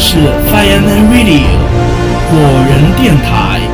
[0.00, 0.16] 是
[0.48, 1.42] Fireman Radio
[2.30, 3.67] 果仁电台。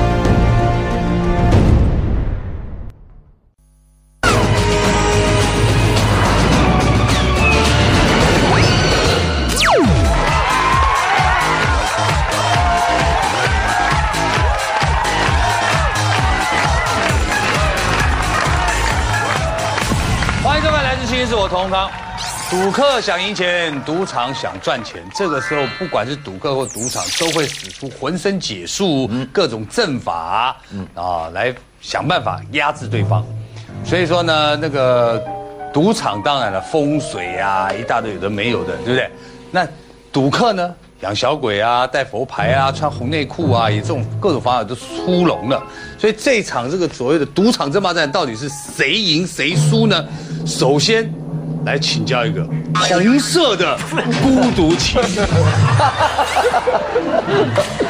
[22.54, 25.02] 赌客想赢钱，赌场想赚钱。
[25.12, 30.56] 这个时候，不管是赌客或赌场，都会使出浑身解数、各种阵法，
[30.94, 33.26] 啊，来想办法压制对方。
[33.84, 35.20] 所以说呢，那个
[35.72, 39.10] 赌场当然了，风水啊，一大堆有的没有的，对不对？
[39.50, 39.66] 那
[40.12, 45.60] 赌客呢，养小鬼啊，戴佛牌啊，穿红内裤啊，以这种各种方法都出笼了。
[45.98, 50.06] 所以这场这个所谓的赌场争霸战，到底是谁赢谁输呢？
[50.46, 51.12] 首先。
[51.64, 53.76] 来请教一个红色的
[54.22, 55.00] 孤独情，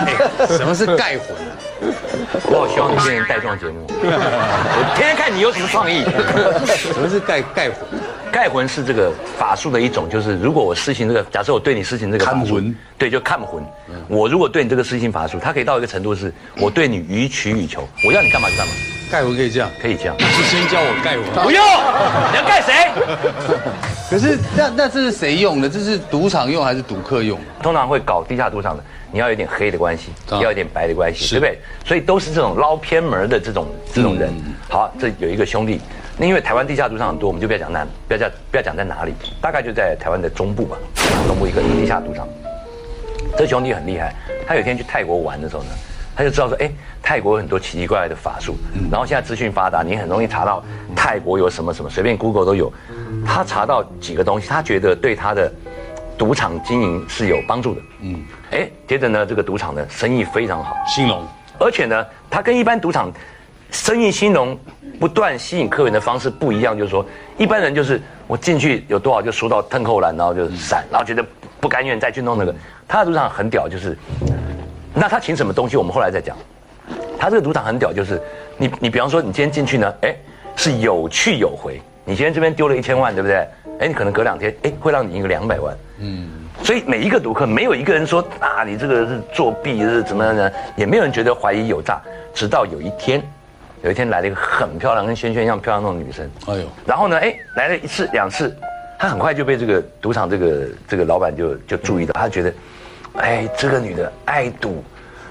[0.07, 1.53] 哎什么是盖魂啊？
[2.47, 6.05] 我好希望你变成带状节目，我天天看你有什么创意。
[6.77, 7.79] 什么是盖盖魂？
[8.35, 13.65] 盖魂是这个法术的一种，就是如果我施行这个，假设我对你施行这个法术看魂，对，就看魂。
[14.09, 18.73] 我如果对你这个施行法术，它可以到一个程度，是我对你予取予求，我要你干嘛就干嘛，
[19.09, 20.17] 盖魂可以这样，可以这样。
[20.19, 21.45] 你是先教我盖魂。
[21.45, 21.63] 不用，
[22.33, 22.91] 你要盖谁？
[24.11, 25.71] 可是那那这是谁用的？
[25.71, 27.39] 这是赌场用还是赌客用？
[27.63, 28.83] 通常会搞地下赌场的，
[29.13, 31.59] 你要有点黑的关系，啊要有点白的关系，是对不对？
[31.87, 34.35] 所以都是这种捞偏门的这种这种人。
[34.69, 35.81] 好，这有一个兄弟，
[36.17, 40.77] 那因为台湾地下赌场很多，我们就不要讲哪，不要讲不要讲在哪里，大概就在台湾的中部吧，
[41.27, 42.29] 中部一个地下赌场。
[43.37, 44.15] 这兄弟很厉害，
[44.47, 45.71] 他有一天去泰国玩的时候呢，
[46.15, 46.71] 他就知道说，哎，
[47.03, 48.55] 泰国有很多奇奇怪怪的法术，
[48.93, 50.63] 然后现在资讯发达，你很容易查到
[50.95, 52.73] 泰国有什么什么，随便 Google 都有。
[53.27, 55.53] 他查到几个东西，他觉得对他的
[56.17, 57.81] 赌场经营是有帮助的。
[58.03, 61.27] 嗯，哎，接着呢，这个赌场呢生意非常好，兴隆，
[61.59, 63.11] 而且呢，他跟一般赌场
[63.71, 64.59] 生意兴隆、
[64.99, 67.05] 不断吸引客源的方式不一样，就是说，
[67.37, 71.25] 一般人就是我进去有多少就输到腾扣篮，然后就散，然后觉得
[71.61, 72.55] 不甘愿再去弄那个。
[72.87, 73.97] 他的赌场很屌，就是
[74.95, 76.37] 那他请什么东西，我们后来再讲。
[77.19, 78.21] 他这个赌场很屌，就是
[78.57, 80.15] 你你比方说你今天进去呢，哎，
[80.55, 81.81] 是有去有回。
[82.05, 83.37] 你今天这边丢了一千万，对不对？
[83.81, 85.75] 哎，你可能隔两天，哎，会让你赢个两百万。
[86.01, 86.29] 嗯，
[86.63, 90.51] 所以每一个赌客没有一个人说啊，你这个是作弊是怎么样呢？
[90.77, 91.99] 也没有人觉得怀疑有诈。
[92.35, 93.23] 直到有一天，
[93.85, 96.29] 有一天来了一个很漂亮，跟萱萱一样漂亮那种女生。
[96.47, 98.57] 哎呦，然后呢，哎，来了一次两次，
[98.99, 102.55] 他很快就被这个赌场这个这个老板就就注意到，他觉得，
[103.19, 104.83] 哎，这个女的爱赌，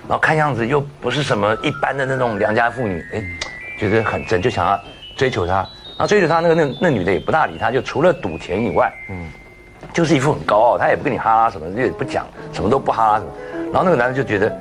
[0.08, 3.24] 然后看样子又不是什么一般的那种良家妇女，哎，
[3.80, 4.80] 觉得很真，就想要
[5.18, 5.56] 追求她。
[5.96, 9.32] 然后追求她那个那那女的也不大理他，就除了赌钱以外，嗯，
[9.92, 13.32] 就是一副很高傲，他也不跟你哈拉什么，也不讲，什么都不哈拉什么。
[13.72, 14.56] 然后那个男的就觉得，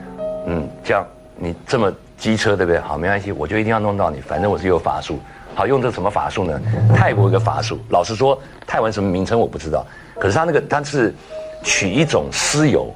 [0.46, 2.80] 嗯，这样你这么机车对不对？
[2.80, 5.18] 好，没关系，我就一定要弄到你，反正我是有法术。
[5.54, 6.60] 好，用这什么法术呢？
[6.94, 9.86] 泰国一个法术，老实说，泰文什么名称我不知道，
[10.18, 11.14] 可是他那个他是
[11.62, 12.90] 取一种尸油，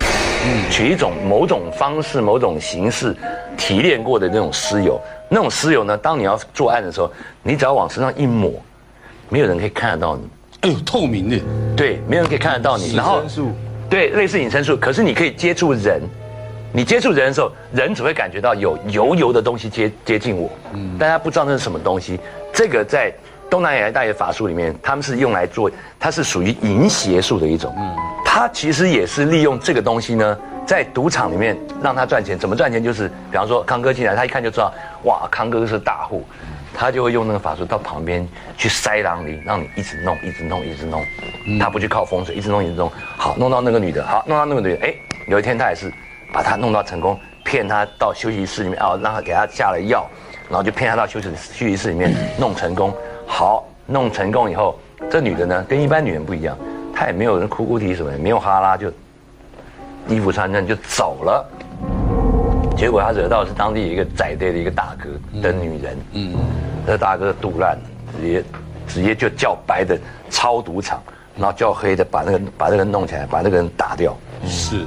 [0.70, 3.14] 取一种某种方式、某种形式
[3.58, 4.98] 提炼过的那种尸油。
[5.28, 8.52] 那种尸油呢，当你要作案的时候，你只要往身上一抹，
[9.28, 10.22] 没有人可以看得到你。
[10.60, 11.38] 哎呦，透明的，
[11.76, 12.94] 对，没有人可以看得到你。
[12.94, 13.20] 然后
[13.90, 16.00] 对，类似隐身术，可是你可以接触人。
[16.76, 22.20] 你接触人的时候，人只会感觉到有油油的东西接接近我，嗯，但他不知道那是什么东西。
[22.52, 23.10] 这个在
[23.48, 27.74] 东南亚一带的法术里面，他们是用来做，它是属于淫邪术的一种。
[27.78, 32.38] 嗯，它其实也是利用这个东西呢，在赌场里面让他赚钱。
[32.38, 32.84] 怎么赚钱？
[32.84, 34.70] 就是比方说康哥进来，他一看就知道，
[35.04, 36.26] 哇，康哥是大户，
[36.74, 38.28] 他就会用那个法术到旁边
[38.58, 41.02] 去塞狼铃，让你一直弄，一直弄，一直弄。
[41.58, 42.92] 他不去靠风水，一直弄，一直弄。
[43.16, 44.94] 好，弄到那个女的，好，弄到那个女的，哎，
[45.26, 45.90] 有一天他也是
[46.32, 50.06] 把他弄到成功，骗他到休息室里面，哦，让他给他下了药，
[50.48, 52.92] 然后就骗他到休息休息室里面弄成功。
[53.26, 54.78] 好，弄成功以后，
[55.10, 56.56] 这女的呢跟一般女人不一样，
[56.94, 58.92] 她也没有人哭哭啼什么，也没有哈拉，就
[60.08, 61.44] 衣服穿正就走了。
[62.76, 66.34] 结果他惹到的是当地一个宰队的一个大哥的女人，嗯，
[66.86, 67.78] 这大哥肚烂，
[68.20, 68.44] 直接
[68.86, 69.98] 直接就叫白的
[70.28, 71.02] 抄赌场，
[71.36, 74.14] 然后叫黑的把那个把那个人弄起来，把那个人打掉。
[74.44, 74.84] 是，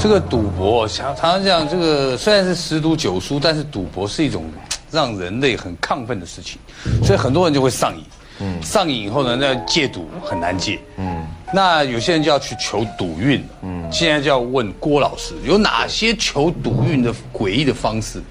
[0.00, 4.44] 这个赌博，常常常讲，这个虽然是十赌九输，但是赌博是一种
[4.90, 6.58] 让人类很亢奋的事情，
[7.04, 8.02] 所以很多人就会上瘾。
[8.42, 10.78] 嗯，上瘾以后呢，那戒赌很难戒。
[10.96, 13.46] 嗯，那有些人就要去求赌运。
[13.60, 18.22] 嗯，现在就要问郭老师，有哪些求赌运的诡异的方式？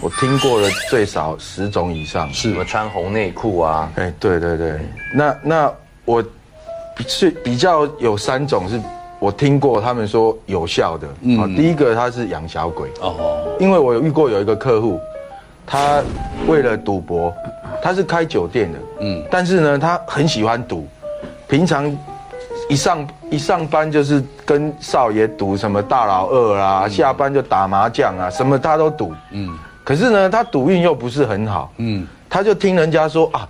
[0.00, 2.28] 我听过了最少十种以上。
[2.34, 3.88] 什么穿红内裤啊？
[3.94, 4.80] 哎，对对对，
[5.14, 5.72] 那那
[6.04, 6.24] 我
[7.06, 8.80] 是比较有三种是
[9.18, 11.06] 我听过他们说有效的，
[11.38, 15.00] 啊，第一个他是养小鬼，哦，因为我有遇过有一个客户，
[15.66, 16.02] 他
[16.46, 17.32] 为了赌博，
[17.82, 20.86] 他是开酒店的，嗯，但是呢，他很喜欢赌，
[21.48, 21.90] 平常
[22.68, 33.48] 一上一上班就是跟少爷赌什么大老二啊，下班就打麻将啊，什么他都赌，嗯，可是呢，他赌运又不是很好，嗯，他就听人家说啊，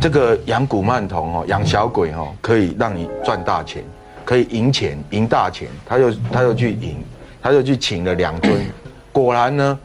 [0.00, 3.84] 这个养古曼童哦，养小鬼哦，可以让你赚大钱，
[4.32, 6.96] 可以赢钱，赢大钱，他就他就去赢，
[7.42, 8.50] 他就去请了两尊，
[9.12, 9.78] 果然呢，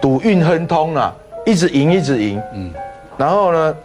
[0.00, 1.14] 赌运亨通啊，
[1.46, 2.72] 一直赢一直赢，嗯，
[3.16, 3.76] 然后呢，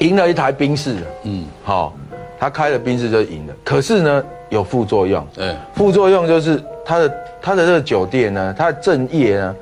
[0.00, 1.94] 赢了一台宾士，嗯，好，
[2.38, 9.56] 他开了宾士就赢了，可是呢有副作用，嗯，副作用就是他的他的这个酒店呢，他的正业呢，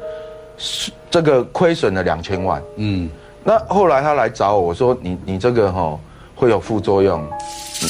[0.58, 3.08] 是这个亏损了两千万，嗯，
[3.44, 5.96] 那后来他来找我，我说你你这个哈、
[6.34, 7.22] 会有副作用，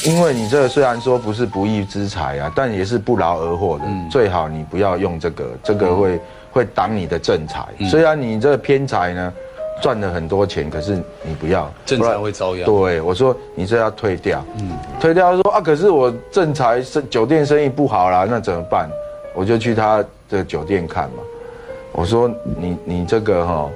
[0.05, 6.20] 因为你这个虽然说不是不义之财啊，但也是不劳而获的，最好你不要用这个，这个会
[6.52, 7.67] 会挡你的正财。
[7.91, 9.32] 虽然你这个偏财呢
[9.82, 14.70] 赚了很多钱，可是你不要正财会遭殃对，我说你这要退掉，嗯，
[15.00, 18.88] 退掉他说啊，可是我正财生酒店生意不好啦，那怎么办？
[19.35, 21.23] 我就去他的酒店看嘛。
[21.93, 23.70] 我说你你这个哈、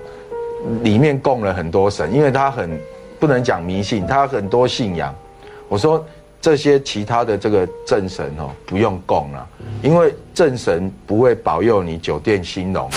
[0.82, 2.78] 里面供了很多神，因为他很
[3.18, 5.14] 不能讲迷信，他很多信仰。
[5.68, 6.04] 我说
[6.40, 9.46] 这些其他的这个正神哦，不用供了，
[9.82, 12.88] 因为正神不会保佑你酒店兴隆。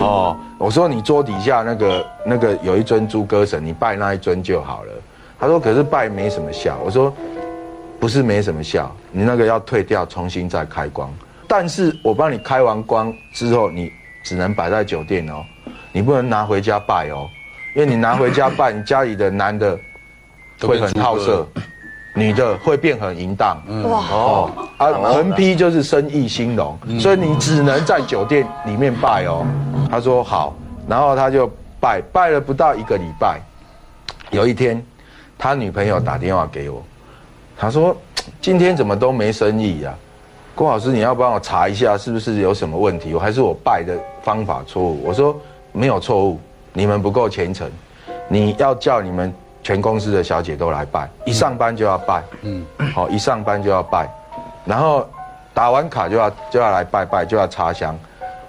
[0.00, 4.92] 哦，我说你桌底下那个那个有一尊猪哥神，你拜那一尊就好了。
[5.38, 6.78] 他说可是拜没什么效。
[6.84, 7.12] 我说
[7.98, 11.10] 不是没什么效，你那个要退掉，重新再开光。
[11.48, 13.90] 但是我帮你开完光之后，你
[14.22, 15.42] 只能摆在酒店哦，
[15.92, 17.26] 你不能拿回家拜哦，
[17.76, 19.78] 因为你拿回家拜，你家里的男的
[20.62, 21.46] 会很好色，
[22.14, 23.62] 女的会变很淫荡。
[23.84, 29.46] 哇，哦，啊，横批就是生意兴隆，所以你只能在酒店里面拜哦。
[29.90, 30.56] 他说好，
[30.88, 31.46] 然后他就
[31.78, 33.38] 拜，拜了不到一个礼拜，
[34.30, 34.82] 有一天，
[35.36, 36.82] 他女朋友打电话给我，
[37.58, 37.94] 他说
[38.40, 39.94] 今天怎么都没生意呀、
[40.54, 45.04] 郭老师，你要帮我查一下是不是有什么问题，还是我拜的方法错误？
[45.04, 45.38] 我说
[45.72, 46.40] 没有错误，
[46.76, 47.66] 你们不够虔诚，
[48.28, 49.32] 你要叫你们
[49.62, 54.06] 全公司的小姐都来拜，一上班就要拜，嗯，好，一上班就要拜，
[54.66, 55.08] 然后
[55.54, 57.98] 打完卡就要就要来拜拜，就要插香。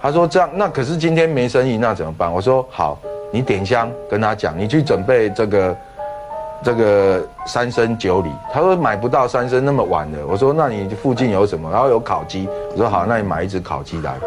[0.02, 2.30] 他说这样，那可是今天没生意，那怎么办？
[2.30, 3.00] 我说好，
[3.32, 5.78] 你点香跟他讲，你去准备这个
[6.62, 8.30] 这个三生九礼。
[8.54, 10.28] 他说买不到三生那么晚的。
[10.28, 11.72] 我说那你附近有什么？
[11.72, 12.50] 然后有烤鸡。
[12.74, 14.18] 我说好，那你买一只烤鸡来。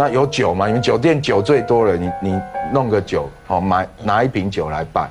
[0.00, 0.66] 那有酒吗？
[0.66, 2.40] 你们酒店酒最多了，你你
[2.72, 5.10] 弄个酒，好买拿一瓶酒来拜。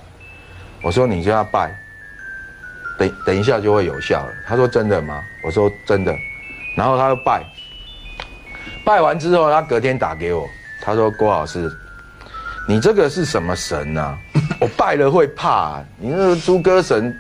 [0.82, 1.72] 我说你就要拜，
[2.98, 4.34] 等等一下就会有效了。
[4.48, 5.22] 他说真的吗？
[5.46, 6.12] 我说真的。
[6.76, 7.44] 然后他就拜，
[8.84, 10.44] 拜完之后，他隔天打给我，
[10.82, 11.72] 他说郭老师，
[12.68, 14.18] 你这个是什么神啊？
[14.60, 17.16] 我拜了会怕、你那个猪哥神，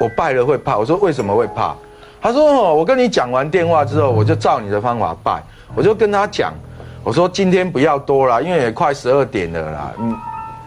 [0.00, 0.76] 我拜了会怕。
[0.76, 1.72] 我说为什么会怕？
[2.20, 5.40] 他说哦，我跟你讲完电话之后，我就照你的方法拜，
[5.74, 6.52] 我就跟他讲，
[7.02, 10.16] 我说今天不要多了，因为也快十二点了啦，嗯，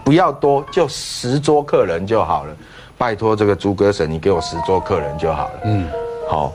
[0.04, 2.54] 不要多，就十桌客人就好了。
[2.98, 5.54] 拜托这个猪哥神，你给我十桌客人就好了。
[5.66, 5.88] 嗯，
[6.30, 6.54] 好，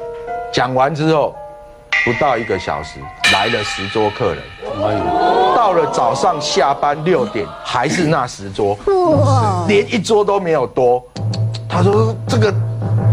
[0.53, 1.35] 讲完之后，
[2.05, 2.99] 不到一个小时，
[3.33, 4.43] 来了十桌客人。
[4.83, 8.77] 哎呦，到了早上下班六点，还是那十桌，
[9.69, 11.05] 连一桌都没有多。
[11.69, 12.53] 他说这个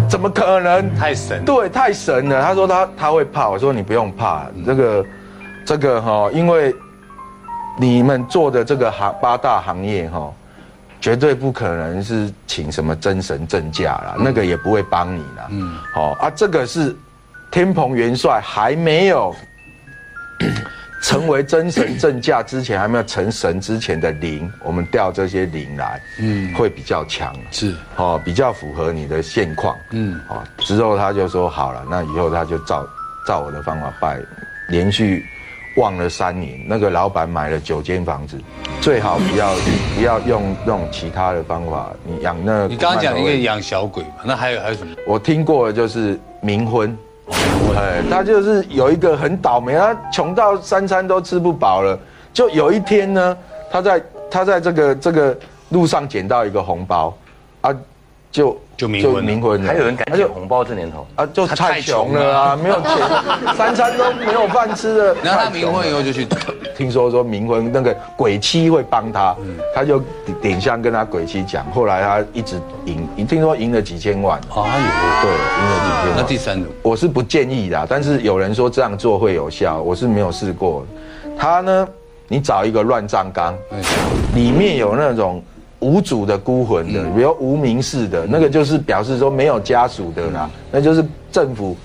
[0.10, 0.96] 怎么可能？
[0.96, 2.42] 太神了，对，太神了。
[2.42, 5.06] 他说他他会怕，我说你不用怕，这个
[5.68, 6.74] 这个哈，因为
[7.78, 10.34] 你们做的这个行八大行业哈，
[11.02, 15.48] 绝对不可能是请什么真神正驾啦，那个也不会帮你啦。
[15.50, 16.96] 嗯，好啊，这个是
[17.52, 19.36] 天蓬元帅还没有
[21.04, 27.36] 成为真神正驾之前，还没有成神之前的灵，我们调这些灵来，嗯，会比较强。
[27.52, 29.76] 是哦，比较符合你的现况。
[29.92, 32.88] 嗯，哦，之后他就说好了，那以后他就照
[33.28, 34.18] 照我的方法拜，
[34.70, 35.26] 连续
[35.78, 36.60] 望了三年。
[36.68, 38.38] 那个老板买了九间房子，
[38.82, 39.56] 最好不要
[39.96, 44.94] 不要用那种其他的方法，你养那个你刚刚讲一个养小鬼嘛，那还有还有什么？
[45.08, 46.96] 我听过的就是冥婚，
[47.76, 51.98] 哎，他就是有一个很倒霉，他穷到三餐都吃不饱了。
[52.34, 53.38] 就有一天呢，
[53.72, 55.38] 他在他在这个这个
[55.70, 57.18] 路上捡到一个红包，
[57.62, 57.76] 啊，
[58.32, 59.64] 就就冥婚冥婚。
[59.64, 62.92] 还有人敢他就捡红包这年头，啊，就太太穷穷了啊， 没有钱，
[63.58, 65.16] 三餐都没有饭吃的。
[65.24, 66.28] 然后他冥婚以后就去
[66.78, 69.36] 听说说冥婚那个鬼妻会帮他，
[69.74, 70.00] 他就
[70.42, 74.82] 点香跟他鬼妻讲，后来他一直赢，你听说赢了几千万，哎
[75.22, 76.24] 对，赢了几千万，那。
[76.24, 80.86] 第三种，我是不建议的，但是有人说这样做会有效，我是没有试过。
[81.40, 81.88] 他呢，
[82.28, 83.80] 你找一个乱葬岗，哎
[84.36, 85.42] 里面有那种
[85.88, 91.78] 无主的孤魂的，比如无名氏的，那个就是表示说没有家属的啦，那就是政府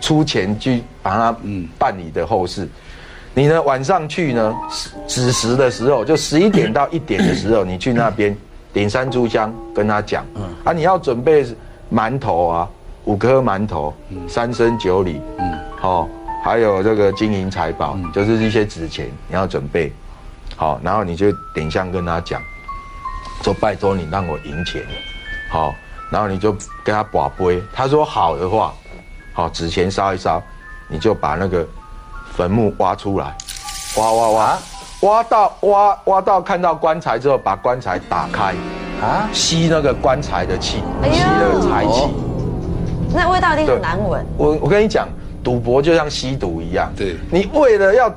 [0.00, 1.36] 出钱去把它
[1.78, 2.66] 办理的后事。
[3.34, 4.56] 你呢晚上去呢
[5.06, 8.34] 子时的时候，就十一点到一点的时候， 你去那边
[8.72, 10.24] 点三炷香跟他讲，
[10.64, 11.44] 啊你要准备
[11.92, 12.68] 馒头啊，
[13.04, 13.92] 五颗馒头，
[14.26, 16.08] 三生九礼，嗯，好，
[16.42, 19.92] 还有这个金银财宝，就是一些纸钱你要准备。
[20.56, 22.42] 好，然后你就点香跟他讲，
[23.42, 24.82] 说拜托你让我赢钱，
[25.50, 25.74] 好，
[26.10, 26.52] 然后你就
[26.84, 28.74] 跟他把杯，他说好的话，
[29.32, 30.42] 好纸钱烧一烧，
[30.88, 31.66] 你就把那个
[32.34, 33.36] 坟墓挖出来，
[33.96, 34.58] 挖挖挖，
[35.02, 38.54] 挖到挖挖到看到棺材之后，把棺材打开，
[39.00, 42.08] 啊，吸那个棺材的气，吸那个财气。
[43.14, 44.26] 那味道一定很难闻。
[44.36, 45.08] 我我跟你讲，
[45.42, 47.16] 赌博就像吸毒一样，对。
[47.30, 48.12] 你为了要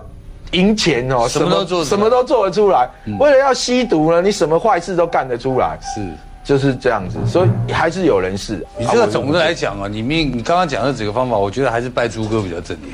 [0.52, 2.90] 赢钱哦，什么都做什么都做得出来。
[3.20, 6.02] 为了要吸毒呢，你什么坏事都干得出来，是。
[6.44, 7.20] 就是这样子。
[7.28, 8.66] 所以还是有人是。
[8.78, 12.92] 你这个啊总的来讲啊，你命你刚刚讲的几个方法，我觉得还是拜猪哥比较正点。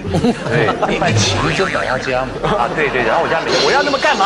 [0.50, 2.32] 对， 你拜秦真来他家嘛。
[2.44, 4.26] 啊，对对，然后我家没，我要那么干嘛？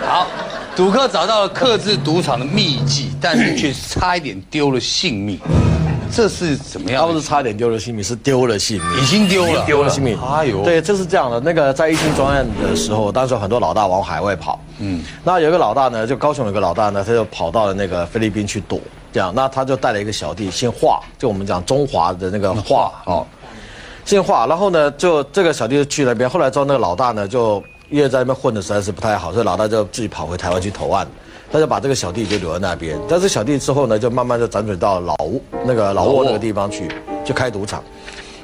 [0.08, 0.26] 好，
[0.74, 5.38] 赌客找到了克制赌场的秘籍，但是却差一点丢了性命，
[6.12, 7.00] 这是怎么样？
[7.06, 9.02] 他不是差点丢了性命，是丢了性命。
[9.02, 10.18] 已经丢了，丢了性命。
[10.20, 11.40] 哎呦，对，这是这样的。
[11.40, 14.60] 那个在一星专案的时候，当时有很多老大往海外跑。
[14.78, 18.78] 嗯，那有一个老大呢，就高雄有个老大呢，他就跑到了那个菲律宾去躲。
[19.12, 23.26] 这样，那他就带了一个小弟，姓华，就我们讲中华的那个华哦，
[24.04, 24.46] 姓华。
[24.46, 26.28] 然后呢，就这个小弟就去那边。
[26.28, 31.06] 后来之后，那个老大呢，就因为在那边混的实在是不太好，所以老大就自己跑回台湾去投案。
[31.52, 32.98] 他就把这个小弟就留在那边。
[33.06, 36.88] 但是小弟之后呢，就慢慢就辗转到老挝那个老挝那个地方去，
[37.24, 37.84] 去开赌场。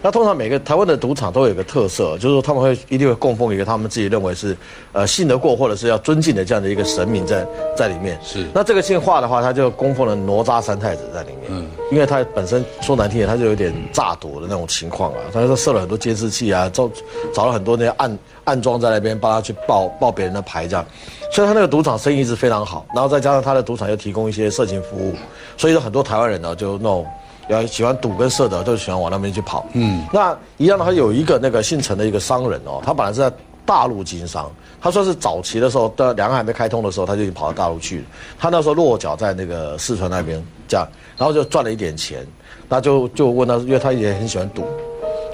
[0.00, 4.57] 那通常每个台湾的赌场都有一个特色，就是说他们会一定会供奉一个他们自己认为是
[4.93, 8.19] 呃信得过或者是要尊敬的这样的一个神明在在里面。
[8.23, 11.49] 是那这个姓华的话，他就供奉了哪吒三太子在里面。
[11.49, 16.88] 嗯，因为他本身说难听点，他就有点诈赌的那种情况啊，他就设了很多监视器啊，找
[17.35, 20.87] 找了很多那些暗暗装在那边帮他去报报别人的牌这样。
[21.33, 25.14] 所以他那个赌场生意是非常好，然后再加上他的赌场又提供一些色情服务，
[25.57, 27.05] 所以说很多台湾人呢就那种。
[27.49, 29.67] 要喜欢赌跟色的，都喜欢往那边去跑。
[29.73, 33.33] 嗯，那一样的，他有一个那个姓陈的一个商人哦，他本来是在
[33.64, 34.50] 大陆经商，
[34.81, 38.05] 他说是早期的时候，在两岸还没开通的时候，他就已经跑到大陆去了。
[38.38, 40.87] 他那时候落脚在那个四川那边，这样，
[41.17, 42.26] 然后就赚了一点钱，
[42.69, 44.64] 那就就问他，因为他也很喜欢赌，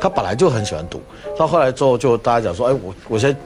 [0.01, 1.01] 他本来就很喜欢赌，
[1.39, 3.37] 到后来之后就大家讲说，哎，我我先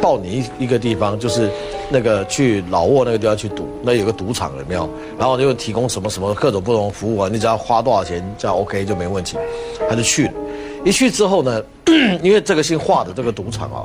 [0.00, 1.50] 报你一一个地方，就是
[1.90, 4.88] 那个去老挝那个地方去赌，那有个赌场有没有？
[5.18, 9.36] 然后就提供什么什么各种不同的服务啊，你只要花多少钱，这样 OK 就没问题。
[9.88, 10.32] 他就去了，
[10.84, 11.62] 一去之后呢，
[12.22, 13.84] 因为这个姓华的这个赌场啊，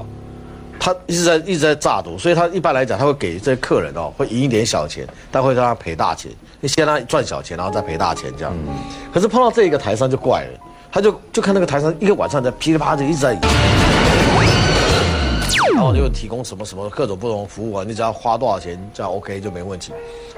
[0.79, 6.31] 他一直在一直在诈赌，所以他一般来讲他会给这些客人哦，会赢一点小钱，但会让他赔大钱。
[6.59, 8.53] 你先让他赚小钱，然后再赔大钱这样。
[9.13, 10.59] 可是碰到这一个台商就怪了，
[10.91, 13.39] 他就就看那个台商一个晚上在噼里啪啦就一直在赢。
[15.77, 19.93] 然后就提供什么什么各种不同的服务啊，你只要花多少钱，这样 OK 就没问题。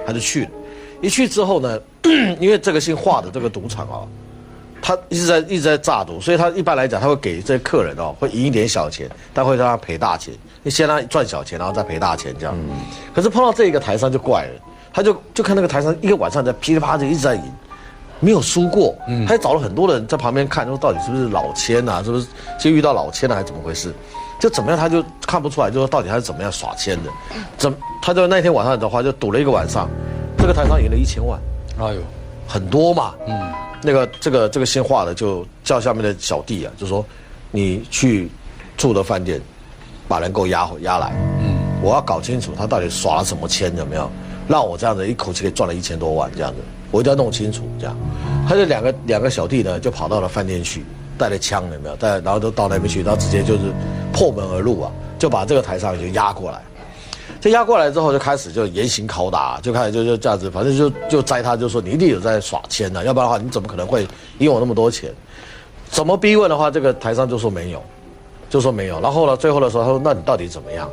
[0.05, 0.50] 他就去了，
[1.01, 1.79] 一去之后呢，
[2.41, 4.03] 因为这个姓华的这个赌场啊，
[4.81, 10.34] 他一直在一直在诈赌，所以他一般来讲他会给这些客人哦，会赢一点小钱，但会让他赔大钱。
[10.62, 12.53] 你先让他赚小钱，然后再赔大钱这样。
[13.15, 17.43] 可是碰到这一个台商就怪了，他就就看那个台商一个晚上在噼里啪啦就一直在赢。
[18.22, 18.93] 没有输过，
[19.25, 22.27] 他还找了很多人在旁边看，说到底是不是老千啊，是不是
[22.60, 23.93] 就遇到老千了、还是怎么回事？
[24.39, 27.12] 就怎么样他就看不出来，就说到底他是怎么样耍钱的，
[27.58, 29.89] 怎他就那天晚上的话就赌了一个晚上，
[30.38, 31.38] 这个台上赢了一千万，
[31.77, 32.01] 哎呦，
[32.48, 33.38] 很多嘛，嗯，
[33.84, 37.05] 那个这个这个姓华的就叫下面的小弟啊，就说
[37.51, 38.31] 你去
[38.77, 39.41] 住的饭店，
[40.08, 44.10] 把人给我押回押来，嗯，我要搞清楚他到底耍了什么钱有没有，
[44.48, 46.58] 让我这样子一口气给赚了一千多万这样子，
[46.91, 47.93] 我一定要弄清楚这样，
[48.48, 50.86] 他就两个两个小弟呢就跑到了饭店去。
[51.19, 51.95] 带着枪有没有？
[51.97, 53.73] 带，然后都到那边去，然后直接就是
[54.13, 56.61] 破门而入啊，就把这个台上就压过来。
[57.41, 64.07] 这压过来之后，就开始就严刑拷打，就开始就就这样子，反正就就摘他，就说你一定有在耍钱的，要不然的话你怎么可能会
[64.39, 65.13] 赢我那么多钱？
[65.89, 67.81] 怎么逼问的话，这个台上就说没有，
[68.49, 68.99] 就说没有。
[69.01, 70.89] 然后呢，最后的时候他说：“那你到底怎么样？”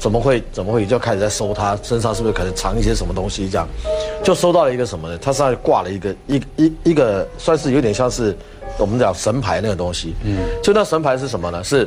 [0.00, 3.68] 怎么会怎么会就开始在搜他身上是不是可能藏一些什么东西这样，
[4.24, 5.18] 就搜到了一个什么呢？
[5.18, 8.34] 他身上挂了一个一一一个算是有点像是
[8.78, 11.62] 我们讲神牌那个东西，嗯，就那神牌是什么呢？
[11.62, 11.84] 是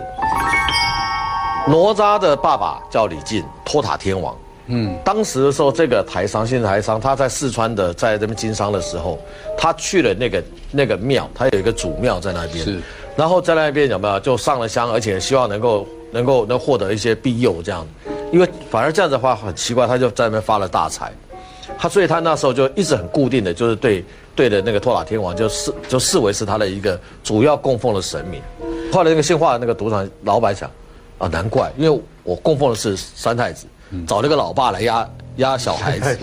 [1.65, 4.37] 哪吒的爸爸叫李靖，托塔天王。
[4.67, 9.19] 嗯，当时的时候，这个台商，现在台商，他在四川的，在这边经商的时候，
[9.57, 12.79] 他去了那个那个庙，他有一个祖庙在那边，是，
[13.15, 17.85] 然后在那边有没有就上了香，而且希望能够能够能获得一些庇佑这样，
[18.31, 21.11] 因为反而这样子的话很奇怪，他就在那边发了大财，
[21.77, 24.05] 他所以他那时候就一直很固定的就是对
[24.35, 28.41] 对的那个托塔天王就视就视为是他的一个主要供奉的神明，
[28.93, 30.69] 后来那个姓华的那个赌场老板想，
[31.17, 33.67] 啊难怪，因为我供奉的是三太子。
[34.07, 36.17] 找了个老爸来压压小孩子，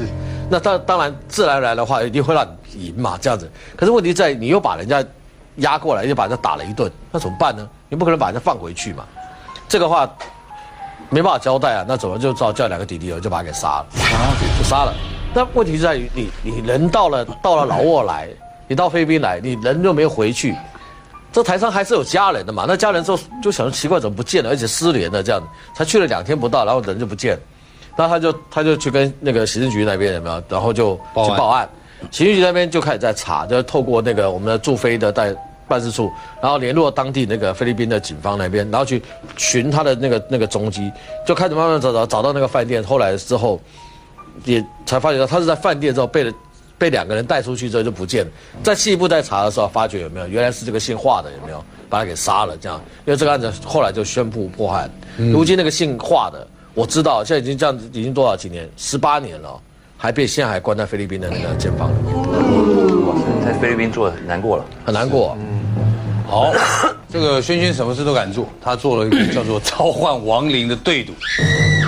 [0.49, 3.49] 那当当然自然而然的话一定会让你赢嘛，这样子。
[3.77, 5.05] 可是问题在你又把人家
[5.59, 7.69] 压过来，又把人家打了一顿，那怎么办呢？
[7.89, 9.07] 你不可能把人家放回去嘛。
[9.71, 10.07] 这个话
[11.09, 13.87] 没办法交代啊，那怎么就叫叫两个弟弟就把他给杀了，
[14.59, 14.93] 就杀了。
[15.33, 18.29] 那问题在于你你人到了到了老挝来，
[18.67, 20.57] 你到菲律宾来，你人又没回去，
[21.33, 22.65] 这台上还是有家人的嘛？
[22.67, 25.41] 那家人就就想奇怪怎么不见了，而且失联了这样，
[25.73, 27.39] 才去了两天不到，然后人就不见。
[27.97, 31.69] 那他就他就去跟那个行政局那边有没有，然后就去报案，
[32.11, 35.33] 行政局那边就开始在查，就透过那个我们的驻菲的代
[35.71, 36.11] 办事处，
[36.43, 39.01] 然后联络当地那个菲律宾的警方那边，然后去
[39.37, 40.91] 寻他的那个那个踪迹，
[41.25, 43.61] 就开始慢慢找找找到那个饭店，后来之后
[44.45, 46.33] 也才发觉到他是在饭店之后被了
[46.77, 48.31] 被两个人带出去之后就不见了，
[48.65, 56.47] 在进一步在查的时候发觉有没有原来是这个姓华的有没有把他给杀了这样，因为这个案子后来就宣布破案，如今那个姓华的。
[56.73, 58.67] 我知道，现在已经这样子，已经多少几年？
[58.77, 59.61] 十八年了，
[59.97, 62.17] 还被现在还关在菲律宾的那个监房里面。
[63.07, 65.37] 哇，在菲律宾做难过了，很难过。
[66.31, 66.53] 好，
[67.13, 71.13] 这个轩轩什么事都敢做，他做了一个 叫做召唤亡灵的对赌，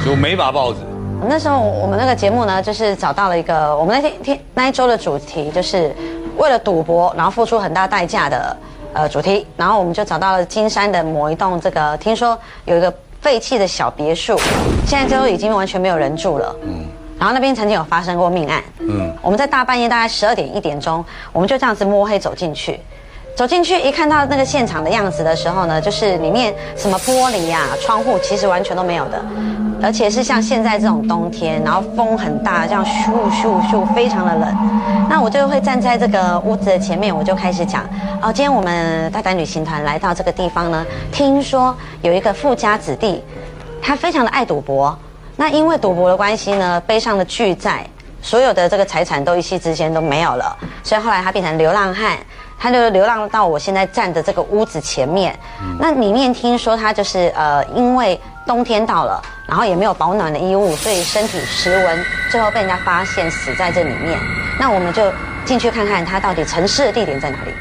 [0.05, 0.81] 就没把报纸。
[1.29, 5.95] 那时候我们那个节目呢，就是找到了一个，我们那天天那一周的主题，就是
[6.37, 8.57] 为了赌博，然后付出很大代价的
[8.93, 12.93] 呃主题，然后我们就找到了金山的某一栋这个，听说有一个。
[13.23, 14.37] 废弃的小别墅，
[14.85, 16.57] 现在都已经完全没有人住了。
[16.65, 16.85] 嗯，
[17.21, 18.61] 然后那边曾经有发生过命案。
[18.81, 22.81] 嗯，我们在大半夜大概十二点一点钟，我们就这样子摸黑走进去。
[23.35, 29.25] 走进去一看到那个现场的样子的时候呢，就是里面什么玻璃呀、窗户其实完全都没有的，
[29.83, 34.55] 而且是像现在这种冬天，然后风很大，这样咻咻咻，非常的冷。
[35.09, 37.85] 那我就会站在这个屋子的前面，我就开始讲。
[38.21, 43.25] 哦，今天我们大胆旅行团来到这个地方呢，听说有一个富家子弟，
[43.81, 44.97] 他非常的爱赌博。
[45.37, 47.85] 那因为赌博的关系呢，背上了巨债，
[48.23, 52.17] 所有的这个财产都一夕之间都没有了，所以后来他变成流浪汉。
[52.59, 55.37] 他就流浪到我现在站的这个屋子前面，
[55.81, 64.17] 那里面听说他就是呃，因为冬天到了，然后也没有保暖的衣物，所以身体失温，最后被人家发现死在这里面。
[64.61, 65.13] 那我们就
[65.45, 67.53] 进去看看他到底沉尸的地点在哪里。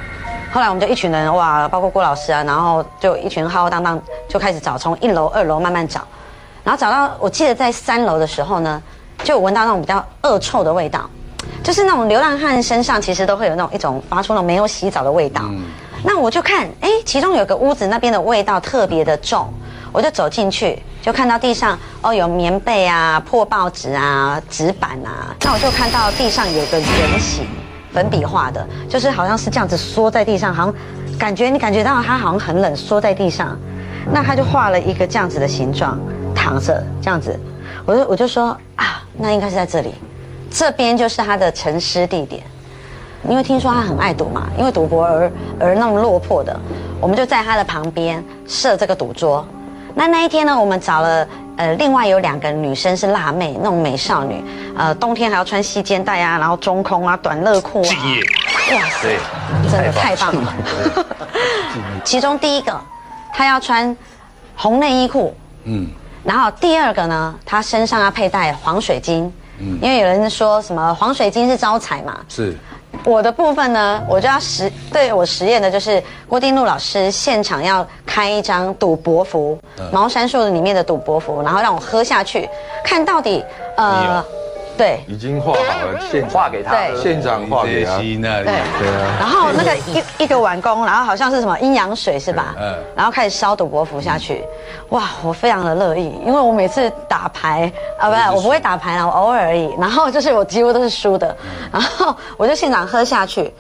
[0.54, 6.02] 后来我们就一群人哇，包括郭老师啊，然后就一群浩浩荡荡就开始找，从一楼、二楼慢慢找，
[6.64, 8.80] 然后找到我记得在三楼的时候呢，
[9.24, 11.10] 就闻到那种比较恶臭的味道。
[11.64, 15.44] 就是那种流浪汉身上其实都会有那种一种发出那种没有洗澡的味道。
[16.04, 19.48] 那我就看，哎，其中有个屋子那边的味道特别的重，
[19.92, 25.36] 我就走进去，就看到地上哦有棉被啊、破报纸啊、纸板啊。
[25.42, 27.46] 那我就看到地上有个人形，
[27.94, 30.74] 粉笔画的，就是好像是这样子缩在地上，好像
[31.20, 33.56] 感觉你感觉到他好像很冷，缩在地上。
[34.12, 36.00] 那他就画了一个这样子的形状，
[36.34, 37.40] 躺着这样子，
[37.86, 39.94] 我就我就说啊，那应该是在这里。
[40.50, 42.44] 这边就是他的沉尸地点，
[43.28, 46.60] 因为听说他很爱赌嘛，因为赌博而而那么落魄的，
[47.00, 49.46] 我们就在他的旁边设这个赌桌。
[49.96, 54.44] 那那一天呢，我们找了呃另外有两个女生是辣妹那种美少女，
[54.78, 57.96] 呃冬天还要穿细肩带啊，然后中空啊短乐裤啊，
[58.74, 59.18] 哇塞，
[59.70, 60.54] 真的太棒了。
[62.04, 62.78] 其中第一个，
[63.34, 63.96] 她要穿
[64.56, 65.88] 红内衣裤，嗯，
[66.24, 69.32] 然后第二个呢，他身上要佩戴黄水晶。
[69.80, 72.58] 因为有人说什么黄水晶是招财嘛，是，
[73.04, 79.60] 我的部分呢，我就要实对我实验的就是郭丁路老师现场要开一张赌博符，
[79.92, 82.50] 茅山术里面的赌博符，然后让我喝下去，
[82.84, 83.46] 看到底
[83.78, 84.26] 呃。
[84.82, 87.98] 对，已经画好了，现画给他，现场画给他。
[88.00, 89.16] 对，对啊。
[89.20, 92.56] 然后那个一 一个完工，然后好像是什么阴阳水是吧？
[92.60, 92.76] 嗯。
[92.96, 94.44] 然后开始烧赌博符下去，
[94.90, 99.72] 哇，我非常的乐意，因为我每次打牌啊，不是我不会打牌啦，我偶尔而已。
[99.78, 101.38] 然后就是我几乎都是输的，
[101.72, 103.54] 然后我就现场喝下去，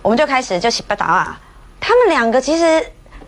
[0.00, 1.40] 我们就开始就洗不打啊。
[1.80, 2.86] 他们两个其实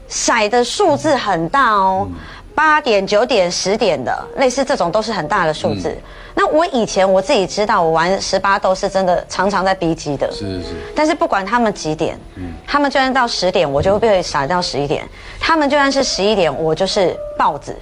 [0.08, 2.06] 骰的数字很大哦。
[2.52, 5.96] 八点、九点、十点的，类似这种都是很大的数字。
[6.40, 10.33] 那我以前我自己知道，我玩十八豆是真的常常在逼急的。
[10.33, 10.68] 是是。
[10.96, 12.18] 但是不管他们几点，
[12.66, 15.03] 他们就算到十点，我就会被闪到十一点；
[15.38, 17.76] 他们就算是十一点，我就是豹子，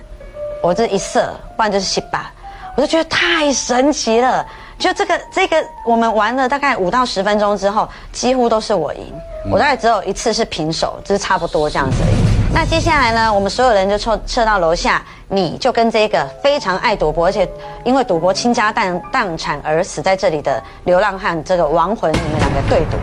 [0.61, 2.29] 我这一射，不然就是十八，
[2.77, 4.44] 我就觉得太神奇了。
[4.77, 9.14] 就这个这个，我们玩了大概五到十分钟之后，几乎都是我赢，
[9.53, 12.38] 我大概只有一次是平手，就是差不多这样子而已。
[12.53, 17.49] 那接下来呢，我们所有人就撤撤到楼下，你就跟这个非常爱赌博，而且
[17.85, 22.97] 因为赌博倾家荡荡产而死在这里的流浪汉这个亡魂，你们两个对赌，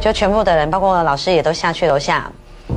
[0.00, 2.30] 就全部的人，包括老师也都下去楼下，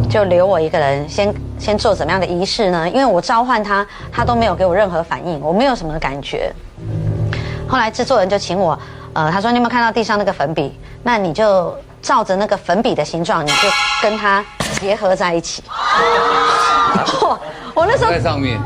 [0.10, 2.88] 就留我一个人，先先做怎么样的仪式呢？
[2.88, 6.54] 因为我召唤他，他都没有给我任何反应，我没有什么感觉。
[7.68, 8.78] 后来制作人就请我，
[9.14, 10.80] 呃，他说你有没有看到地上那个粉笔？
[11.02, 13.68] 那你就照着那个粉笔的形状，你就
[14.02, 15.64] 跟他结合在一起。
[17.22, 17.40] 我
[17.74, 18.60] 我那时候在上面，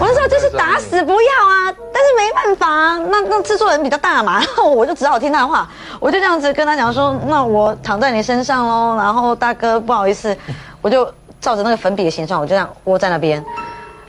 [0.00, 1.18] 我那时候就是打死不要
[1.48, 5.68] 啊，但是没办法啊，那那制作人比较大嘛，然 后我就只好听他的话，
[6.00, 10.36] 我就这样子跟他讲说，那我躺在你身上喽，然后大哥不好意思，
[10.80, 11.04] 我就
[11.40, 13.44] 照着那个粉笔的形状，我就这样窝在那边。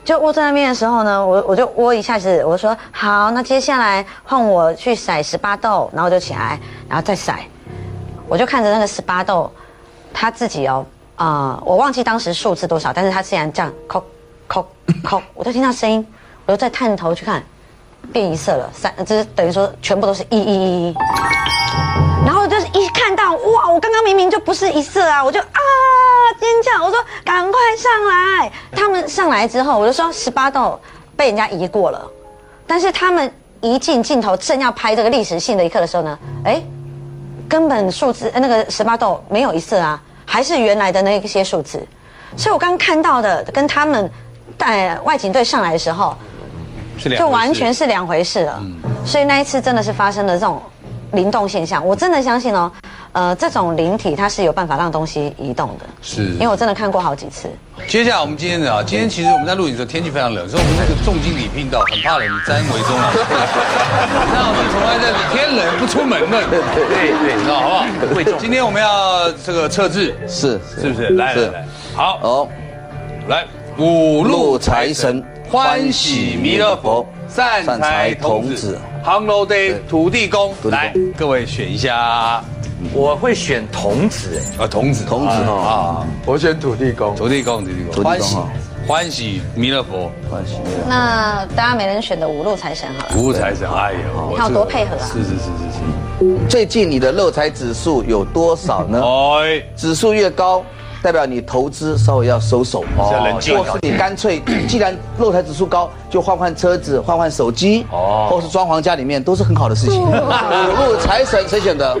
[0.02, 6.58] 就窝在那边的时候呢，我我就窝一下子，我说好，那接下来换我去甩十八豆，然后就起来，
[6.88, 7.46] 然后再甩，
[8.26, 9.52] 我就看着那个十八豆，
[10.12, 10.84] 他自己哦，
[11.20, 14.02] 啊，我忘记当时数字多少，但是他竟然这样扣
[14.46, 14.66] 扣
[15.04, 16.06] 扣，我就听到声音，
[16.46, 17.42] 我就再探头去看，
[18.10, 20.94] 变一色了，三，就是等于说全部都是一一一一，
[22.24, 25.60] 然后就是一看到哇，我刚刚明明就不是一色啊，我就啊。
[26.38, 26.82] 尖叫！
[26.82, 28.50] 我说赶快上来！
[28.72, 30.80] 他们上来之后，我就说十八豆
[31.14, 32.10] 被人家移过了，
[32.66, 33.30] 但是他们
[33.60, 36.62] 一进镜头，正要拍这个历史性的一刻的时候呢，哎，
[37.46, 41.84] 根本数字那个十八豆没有一色啊，还是原来的那些数字。
[42.36, 44.08] 所以我刚看到的跟他们
[44.56, 46.16] 带外警队上来的时候，
[47.18, 48.62] 就完全是两回事了。
[49.04, 50.62] 所以那一次真的是发生了这种
[51.14, 52.70] 灵动现象，我真的相信哦。
[53.12, 57.48] 呃，这种灵体它是有办法让东西移动的，是，因为我真的看过好几次。
[57.88, 63.10] 接下来我们今天的啊，今天其实我们在录影的时候天气非常冷，所以我们那个重金礼聘到很怕冷，詹维忠啊。
[64.32, 68.14] 那我们从来在天冷不出门的，对对对，知道好不好？
[68.14, 68.38] 会重。
[68.38, 71.08] 今天我们要这个测字，是是不是？
[71.10, 71.64] 来来来，
[71.96, 72.48] 好，哦，
[73.28, 73.44] 来
[73.76, 79.54] 五路财神，欢喜弥勒佛，善财童子，杭州的
[79.88, 80.54] 土地公。
[80.64, 82.42] 来，各位选一下。
[82.94, 88.36] 我会选童子，啊，童子，童子啊，我选土地公，土地公，土地公，土地公欢喜。
[88.86, 90.54] 欢喜弥勒佛，欢喜
[90.88, 95.06] 那大家每人选的五路财神好了，五路财神，哎呦，你看有多配合啊？
[95.06, 98.98] 是是是是最近你的漏财指数有多少呢，？
[99.42, 100.64] 哎，指数越高，
[101.02, 110.00] 代表你投资稍微要收手，是要冷静或是你干脆 既然露台指数高，就换换车子，换换手机，哦或是装潢家里面都是很好的事情。
[110.02, 111.98] 五路财神谁选的？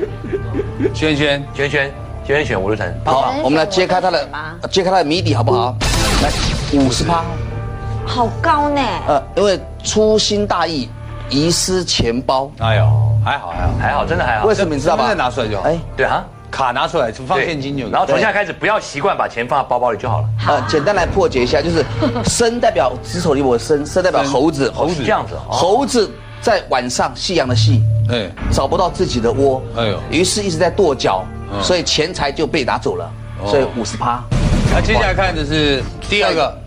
[0.94, 1.90] 轩轩，轩轩，
[2.26, 3.00] 轩轩选五路财神。
[3.04, 4.28] 好，我们来揭开他的
[4.70, 5.74] 揭开他的谜底好不好？
[6.22, 6.30] 来，
[6.78, 7.24] 五十趴，
[8.04, 8.80] 好高呢。
[9.08, 10.88] 呃，因为粗心大意，
[11.30, 12.50] 遗失钱包。
[12.58, 12.84] 哎呦，
[13.24, 14.54] 还好还好，还好，真的还好为。
[14.54, 15.14] 什么你知道吧再？
[15.14, 20.28] 拿出来就好，哎，对啊，卡拿出来放现金就，然后从现在开始不要习惯把钱放在包包里就好了。
[20.48, 21.84] 呃，简单来破解一下，就是
[22.24, 25.02] 生代表子丑离我生，生代表猴子，猴子。
[25.02, 25.52] 这样子哦。
[25.52, 26.10] 猴子
[26.40, 29.98] 在晚上夕阳的夕，哎，找不到自己的窝，哎呦。
[30.10, 31.62] 于是一直在跺脚，嗯。
[31.62, 33.10] 所以钱财就被拿走了，
[33.46, 34.22] 所以五十趴。
[34.72, 36.59] 那接下来看的是第二个，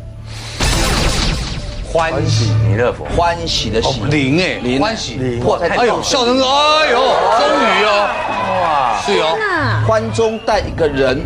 [1.94, 8.10] 欢喜弥勒佛，欢喜的喜，灵哎，灵欢喜，破财哎呦，笑成哎呦，终于哦，
[8.64, 11.24] 哇，是哦，那欢中带一个人，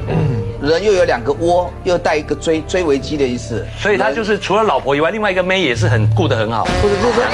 [0.61, 6.67] 人又有两个窝，又带一个追追危机的意思，所以他就是除了老婆以外，另外一个妹也是很顾得很好。
[6.81, 7.31] 不是就是说人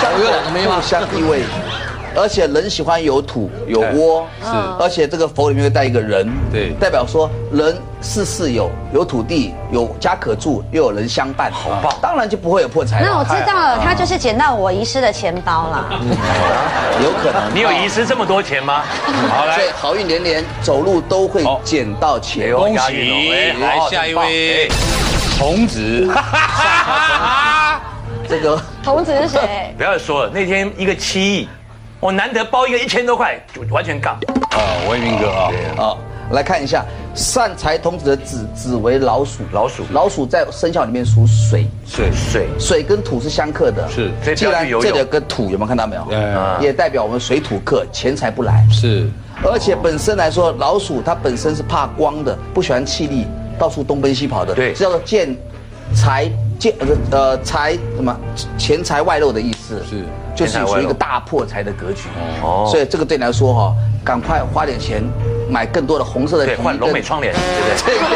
[0.00, 1.40] 相有两个没互相依偎。
[2.16, 4.48] 而且人喜欢有土有窝，是。
[4.78, 6.72] 而且这个佛里面会带一个人，对。
[6.80, 11.92] 代表说人事事有，有土地，有家可住，又有人相伴，好棒。
[12.00, 13.02] 当然就不会有破财。
[13.02, 15.84] 那我知道了，他就是捡到我遗失的钱包啦。
[17.02, 18.82] 有可能，你有遗失这么多钱吗？
[19.28, 22.48] 好来，所以好运连连，走路都会好捡到钱。
[22.48, 24.68] 有恭喜，来下一位，
[25.38, 26.08] 童子，
[28.28, 28.60] 这个。
[28.82, 29.74] 童子是谁？
[29.76, 31.48] 不要说了，那天一个七亿，
[32.06, 34.14] 我难得包一个一千多块，就完全港。
[34.50, 35.96] 啊，维明哥啊，啊，
[36.30, 36.84] 来看一下
[37.16, 39.82] 善财童子的子子为老鼠，老鼠。
[39.90, 42.08] 老鼠在生肖里面属水，水。
[42.12, 42.46] 水。
[42.60, 44.12] 水跟土是相克的，是。
[44.22, 46.06] 所以不既然这个土，有没有看到没有？
[46.12, 48.64] 嗯也代表我们水土克，钱财不来。
[48.70, 49.10] 是。
[49.42, 53.26] 而且本身来说，老鼠它本身是怕光的，不喜欢气力，
[53.58, 54.54] 到处东奔西跑的。
[54.54, 54.72] 对。
[54.74, 55.36] 这叫做见
[55.92, 58.16] 财借呃呃财什么
[58.58, 62.08] 钱财外露的意思，是就是属于一个大破财的格局。
[62.42, 65.02] 哦所以这个对你来说哈，赶快花点钱
[65.48, 67.76] 买更多的红色的换龙美窗帘，对不对？
[67.86, 68.06] 这个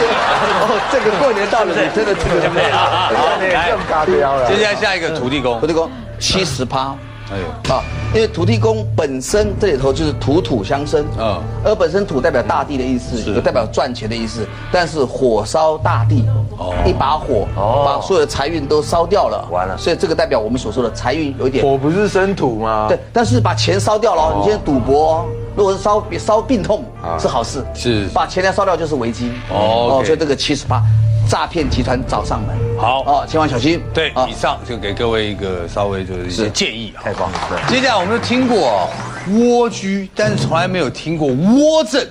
[0.61, 4.49] 哦，这个过年到了，你真的这个对啊好来更嘎标了。
[4.49, 6.95] 接下来下一个土地公土，地公七十趴。
[7.33, 7.83] 哎呦，啊，
[8.15, 16.25] 因为土地公本身这里头就是土土相生，嗯嗯，而本身土代表大地的意思，有代表赚钱的意思，但是火烧大地，
[16.59, 17.85] 哦，一把火，哦。
[17.87, 19.79] 把所有的财运都烧掉了，完了。
[19.79, 21.65] 所以这个代表我们所说的财运有一点。
[21.65, 22.87] 火不是生土吗？
[22.89, 26.85] 对，但是把钱烧掉了哦，你今天赌博哦，如果是烧烧病痛
[27.19, 28.09] 是好事，是。
[28.13, 29.31] 把钱来烧掉就是危机。
[29.51, 30.83] 哦所以这个七十八
[31.31, 36.99] 诈骗集团找上门，好哦，千万小心，对，啊以上就给各位一个稍微就是一些建议啊。
[37.05, 37.77] 太棒了，对。
[37.77, 38.91] 接下来我们都听过
[39.29, 42.05] 蜗居，但是从来没有听过窝镇，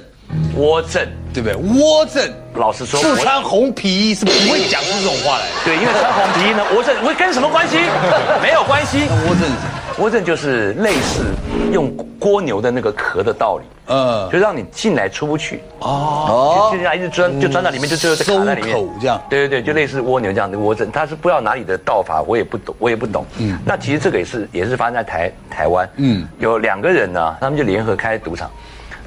[0.56, 1.58] 窝镇，对不对？
[1.58, 5.52] 窝镇老实说，不我穿红皮衣是不会讲出这种话来的。
[5.66, 7.76] 对，因为穿红皮衣呢，窝镇会跟什么关系？
[8.42, 9.00] 没有关系。
[9.28, 9.70] 窝镇是什么？
[9.98, 11.26] 窝镇就是类似
[11.74, 16.70] 用蜗牛的那个壳的道理，呃，就让你进来出不去，哦。
[16.72, 18.72] 就就这样一直钻，就钻到里面，就最后再卡在里面。
[18.72, 19.22] 收口这样。
[19.30, 23.26] 对对对，就类似蜗牛这样的窝镇，它是不知道哪里的道法，我也不懂，我也不懂。
[23.40, 26.22] 嗯，那其实这个也是也是发生在台台湾，嗯。
[26.22, 28.50] 嗯，有两个人呢，他们就联合开赌场，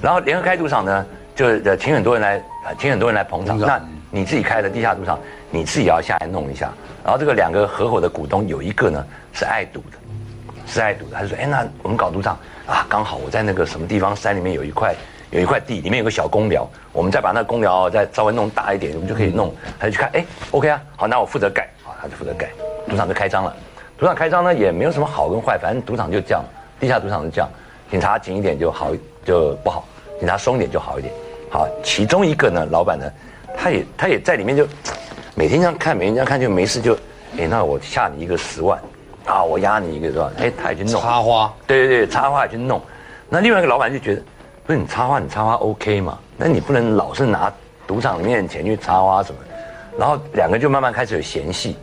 [0.03, 3.57] 然后联合开赌场呢，就呃请很多人来，呃请很多人来捧场。
[3.59, 5.18] 那你自己开的地下赌场，
[5.51, 6.73] 你自己也要下来弄一下。
[7.05, 9.99] 然后这个两个合伙的股东有一个呢是爱赌的，
[10.66, 12.37] 是爱赌的，他就说，哎，那我们搞赌场
[12.73, 14.95] 啊，刚好我在那个什么地方山里面有一块
[15.31, 19.55] 有一块地，里面有个小公寮，我们再把那公寮再稍微弄大一点，我们就可以弄。
[19.79, 22.49] 他就去看，哎，OK 啊，好，那我负责盖，好，他就负责盖，
[22.89, 23.55] 赌场就开张了。
[23.99, 26.43] 赌场开张呢也没有什么好跟坏，反正赌场就这样，
[26.81, 27.49] 地下赌场是这样，
[27.91, 28.91] 警察紧一点就好
[29.23, 29.87] 就不好，
[30.19, 31.13] 警察松一点就好一点。
[31.51, 33.05] 好，其中一个呢，老板呢，
[33.55, 34.67] 他也他也在里面就
[35.35, 36.95] 每天这样看，每天这样看就没事就，
[37.37, 38.81] 哎，那我下你一个十万，
[39.25, 40.31] 啊，我压你一个是吧？
[40.39, 42.81] 哎，他也去弄插花，对对对，插花也去弄。
[43.29, 44.23] 那另外一个老板就觉得，
[44.67, 46.19] 不是你插花，你插花 OK 嘛？
[46.37, 47.53] 那你不能老是拿
[47.87, 49.39] 赌场里面的钱去插花什么。
[49.99, 51.77] 然后两个就慢慢开始有嫌隙，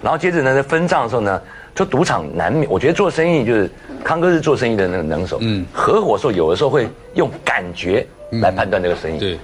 [0.00, 1.42] 然后接着呢，在分账的时候呢，
[1.74, 3.70] 就赌场难免，我觉得做生意就是
[4.04, 8.06] 康哥是做生意的那个能手，嗯，合伙的时候有的时候会用感觉
[8.40, 9.38] 来判断这个生意，对。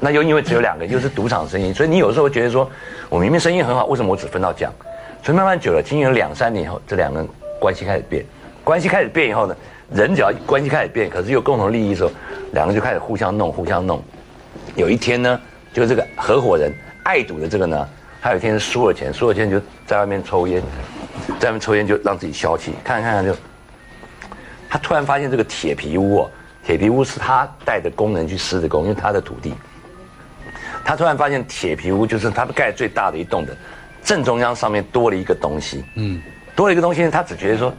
[0.00, 2.68] 那又因为只有两个，又是赌场生意，所以你有时候会觉得说，
[3.08, 4.72] 我明明生意很好，为什么我只分到这样？
[5.22, 7.28] 所以慢慢久了，经营了两三年以后，这两个人
[7.60, 8.24] 关系开始变，
[8.64, 9.56] 关系开始变以后呢，
[9.90, 12.10] 人只要关系开始变，可是有共同利益的时候，
[12.52, 14.02] 两个人就开始互相弄，互相弄。
[14.74, 15.40] 有一天呢，
[15.72, 16.72] 就这个合伙人
[17.04, 17.88] 爱赌的这个呢，
[18.22, 20.62] 他有一天输了钱，输了钱就在外面抽烟，
[21.38, 23.34] 在外面抽烟就让自己消气，看看看就，
[24.70, 26.30] 他突然发现这个铁皮屋哦，
[26.64, 29.52] 铁皮屋是他带的工人去施的工，因为他的土地。
[30.84, 33.54] 他突然发现铁皮屋就是他们盖最大的一栋的
[34.02, 36.22] 正中央上面多了一个东西，嗯，
[36.56, 37.72] 多了一个东西，他只觉得说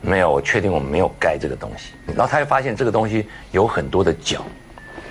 [0.00, 1.92] 没有，我确定我们没有盖这个东西。
[2.06, 4.44] 然后他又发现这个东西有很多的角，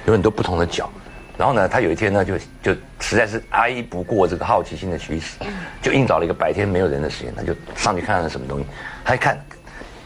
[0.05, 0.89] 有很多不同的角。
[1.37, 5.37] 然后呢，他有一天呢，就就实在是挨不过这个好奇心的驱使，
[5.81, 8.65] 就硬找了一个白天没有人的时间，他就上去看看是什么东西。
[9.03, 9.39] 他一看，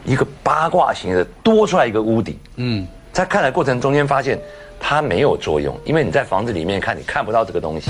[0.06, 4.40] 一个八卦形的多出来一个屋顶，嗯，在看的过程中间发现
[4.80, 7.90] 它没有作用，因为你在房子里面看，你看不到这个东西，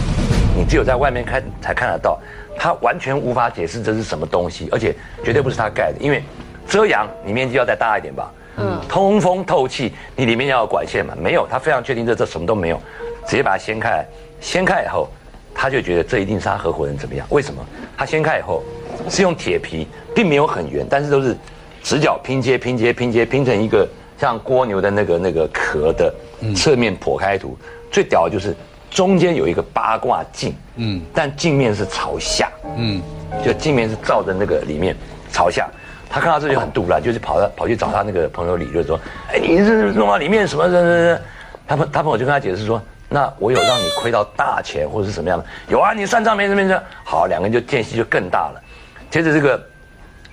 [0.56, 2.18] 你只有在外面看才看得到，
[2.58, 6.24] 他完全无法解释这是什么东西，而且绝对不是他盖的，因为
[6.66, 12.82] 遮阳你面积要再大一点吧，嗯，通风透气你里面要有管线嘛，没有，他非常确定这这什么都没有，
[13.28, 14.06] 直接把它掀开来，
[14.40, 15.10] 掀开以后，
[15.54, 17.28] 他就觉得这一定是他合伙人怎么样？
[17.32, 17.62] 为什么？
[17.98, 18.64] 他掀开以后
[19.10, 21.36] 是用铁皮，并没有很圆，但是都是
[21.84, 23.86] 直角拼接、拼接、拼接，拼成一个
[24.18, 26.14] 像蜗牛的那个那个壳的
[26.56, 27.58] 侧面剖开图。
[27.92, 28.56] 最屌的就是
[28.96, 33.02] 中间有一个八卦镜，嗯，但镜面是朝下，嗯，
[33.44, 34.96] 就镜面是照着那个里面
[35.34, 35.68] 朝下。
[36.10, 41.20] 他看到这就很杜烂，就是跑到跑去找他那个朋友理论说：“哎，你是弄到里面什么什么什么？”
[41.68, 45.46] 他朋他朋友就跟他解释说：“那我有让你亏到大钱或者是什么样的？
[45.68, 46.82] 有啊，你算账没什么没什么。
[47.04, 48.62] 好，两个人就间隙就更大了。
[49.10, 49.68] 接着这个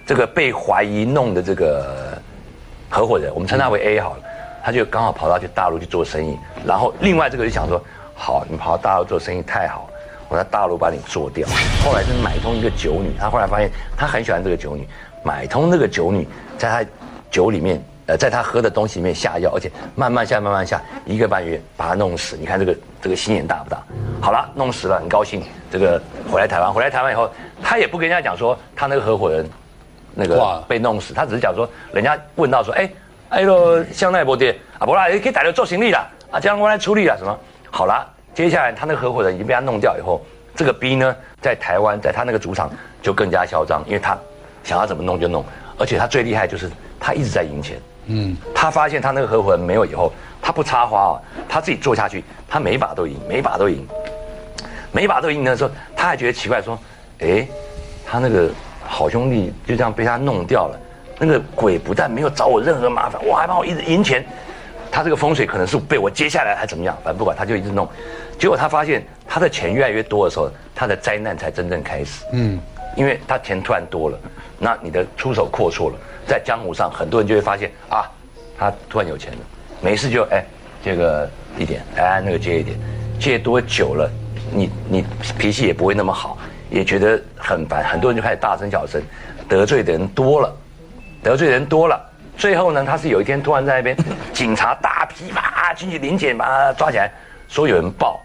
[0.07, 2.17] 这个被怀疑弄的这个
[2.89, 4.23] 合伙人，我们称他为 A 好了，
[4.63, 7.83] 他就刚好跑到去大陆去做生意，然后另外这个就想说，
[8.25, 9.95] 好，你跑到大陆做生意太好了，
[10.29, 11.45] 我在大陆把你做掉。
[11.85, 14.87] 后来是买通一个酒女，他后来发现他很喜欢这个酒女，
[15.25, 16.25] 买通那个酒女，
[16.57, 16.89] 在他
[17.33, 22.37] 酒里面，呃，在他喝的东西里面下药，而且慢慢下，慢慢下，一个半月把他弄死。
[22.37, 23.83] 你看这个这个心眼大不大？
[24.21, 25.43] 好了，弄死了，很高兴。
[25.69, 27.29] 这个回来台湾，回来台湾以后，
[27.61, 29.45] 他也不跟人家讲说他那个合伙人
[30.15, 32.89] 那个被弄死，他只是讲说，人家问到说，哎，
[33.31, 37.37] 哎呦，香奈波爹啊，不啦，可以打掉做行李啦，啊，这样我来处理了什么？
[37.75, 40.21] 好啦，接下来他那个合伙人已经被他弄掉以后，
[40.55, 44.17] 这个 B 呢，在台湾，在他那个主场就更加嚣张，因为他
[44.63, 45.43] 想要怎么弄就弄，
[45.79, 47.79] 而且他最厉害就是他一直在赢钱。
[48.09, 51.15] 嗯，他发现他那个合伙人没有以后，他不插花啊，
[51.49, 53.87] 他自己做下去，他每一把都赢，每一把都赢，
[54.93, 56.79] 每一把都赢的时候，他还觉得奇怪，说，
[57.21, 57.49] 哎，
[58.05, 58.51] 他那个
[58.87, 60.79] 好兄弟就这样被他弄掉了，
[61.19, 64.23] 那个鬼不但没有找我任何麻烦，我还帮我一直赢钱，
[64.93, 67.89] 他这个风水可能是被我接下来还怎么样，反正不管，他就一直弄，
[68.39, 72.25] 结果他发现他的钱越来越多的时候，他的灾难才真正开始。
[72.33, 72.61] 嗯，
[72.95, 74.19] 因为他钱突然多了，
[74.59, 78.05] 那你的出手阔绰了，在江湖上很多人就会发现啊，
[78.59, 79.39] 他突然有钱了，
[79.81, 80.45] 没事就哎
[80.85, 82.79] 借个一点，哎那个借一点，
[83.19, 84.11] 借多久了，
[84.53, 85.05] 你你
[85.39, 86.37] 脾气也不会那么好，
[86.69, 89.01] 也觉得很烦，很多人就开始大声小声，
[89.49, 90.55] 得罪的人多了。
[91.23, 93.97] 得罪人多了，最后呢，他是有一天突然在那边，
[94.33, 97.11] 警察大批啪进去临检把他抓起来，
[97.49, 98.21] 说有人报，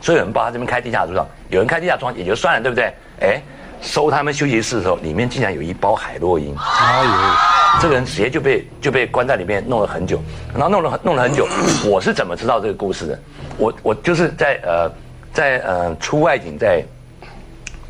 [0.00, 2.94] 说有人报他这边开地下赌场，有人开地下赌场也就算了，对不对？
[3.20, 3.42] 哎，
[3.82, 10.22] 收他们休息室的时候，里面竟然有一包海洛因，哎呦，这个人直接就被就被关在里面弄了很久，
[10.54, 11.46] 然后弄了很弄了很久，
[11.84, 13.18] 我是怎么知道这个故事的？
[13.58, 14.90] 我我就是在呃
[15.32, 16.82] 在呃出外景在。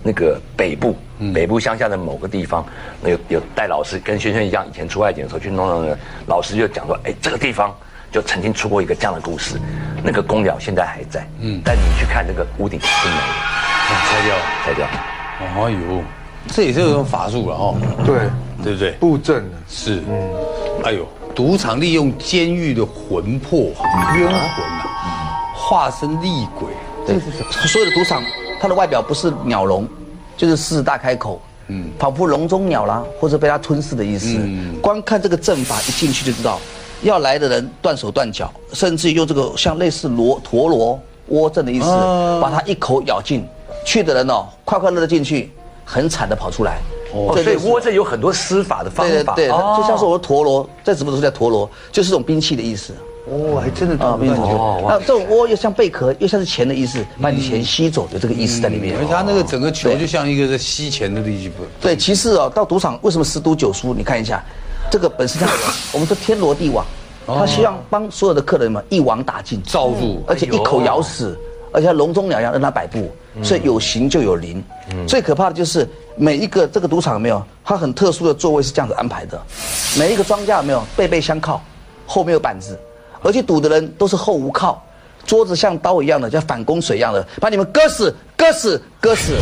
[0.07, 0.97] 那个北部，
[1.35, 2.65] 北部乡下的某个地方，
[3.03, 7.75] 那有有带老师跟轩轩一样，以前出外景的时候去弄弄那个，老师就讲说，哎，这个地方
[8.13, 9.61] 就曾经出过一个这样的故事，
[10.05, 13.21] 那个公鸟现在还在，嗯，但你去看那个屋顶是没有，
[14.07, 14.87] 拆掉了，拆掉。
[15.41, 16.03] 哎呦，
[16.49, 17.75] 这也是有种法术了哦，
[18.07, 18.31] 对。
[18.65, 18.93] 对不对？
[18.93, 20.31] 布阵的是，嗯，
[20.83, 23.71] 哎呦，赌场利用监狱的魂魄
[24.17, 26.73] 冤魂啊，化身厉鬼，
[27.07, 27.21] 对，
[27.69, 28.23] 所有的赌场，
[28.61, 29.87] 它的外表不是鸟笼，
[30.37, 34.37] 就是狮子大开口，嗯，仿佛笼中鸟啦，或者被它吞噬的意思。
[34.39, 36.59] 嗯光看这个阵法一进去就知道，
[37.03, 41.87] 要来的人断手断脚，甚至用这个像类似罗陀螺窝阵的意思，
[42.41, 43.47] 把它一口咬进。
[43.85, 45.53] 去的人哦，快快乐乐进去，
[45.85, 46.79] 很惨的跑出来。
[47.15, 52.93] 哦，所以窝阵有很多施法的方法，对对对，就像是我的陀螺，在直播都是叫陀螺，就是这种兵器的意思。
[53.29, 58.97] 哦，还真的啊，兵器哦，那这种窝又像贝壳，又像是钱的意思，把你钱吸走，有这个意思在里面。
[58.97, 61.67] 而且它那个整个球就像一个在吸钱的利息本。
[61.81, 63.93] 对，其次哦，到赌场为什么十赌九输？
[63.93, 64.45] 你看一下，
[64.91, 65.49] 这个本事上
[65.93, 66.87] 我们说天罗地网，
[67.27, 71.37] 他希望帮所有的客人们一网打尽，罩住，而且一口咬死，
[71.73, 73.11] 而且像笼中鸟一样让它摆布，
[73.43, 74.63] 所以有形就有灵。
[75.09, 79.41] 最可怕的就是每一个这个赌场有没有，它很特殊的座位是这样子安排的，
[79.99, 81.61] 每一个庄家有没有背背相靠，
[82.07, 82.79] 后面有板子，
[83.27, 84.81] 而且赌的人都是后无靠，
[85.27, 89.33] 桌子像刀一样的，像反攻水一样的，把你们割死，割死，割死，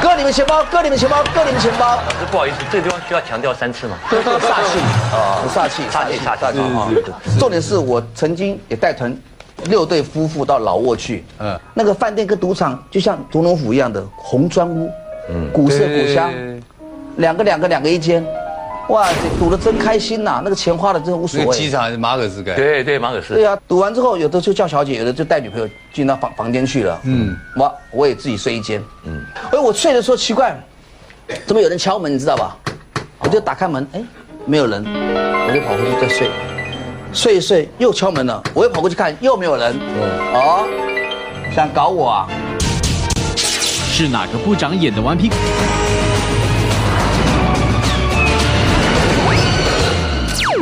[0.00, 3.98] 割你们钱包，割你们钱包，割你们钱包，老师不好意思，这个地方需要强调三次吗？
[4.08, 4.78] 煞气
[5.12, 6.88] 啊，煞气，煞气煞气啊！
[7.40, 9.12] 重点是我曾经也带团
[9.64, 14.88] 六对夫妇到老挝去，嗯，那个饭店跟赌场就像总统府一样的红砖屋，
[15.28, 16.30] 嗯，古色古香，
[17.16, 18.24] 两个两个两个一间，
[18.88, 21.70] 哇，赌的真开心呐，那个钱花的真无所那个机谓。
[21.70, 23.34] 场是马可斯盖，对对，马可斯。
[23.34, 27.00] 对啊，赌完之后，有的就叫小姐，有的就带女朋友进到房房间去了。
[27.04, 28.82] 嗯，我我也自己睡一间。
[29.04, 30.54] 嗯，哎我睡的时候奇怪，
[31.46, 32.56] 怎么有人敲门，你知道吧？
[33.20, 34.02] 我就打开门，哎，
[34.44, 36.30] 没有人，我就跑回去再睡。
[37.12, 39.74] 睡一睡又敲门了，我又跑过去看，又没有人。
[39.74, 40.66] 嗯哦，
[41.54, 42.28] 想搞我啊？
[43.36, 45.30] 是哪个不长眼的顽皮？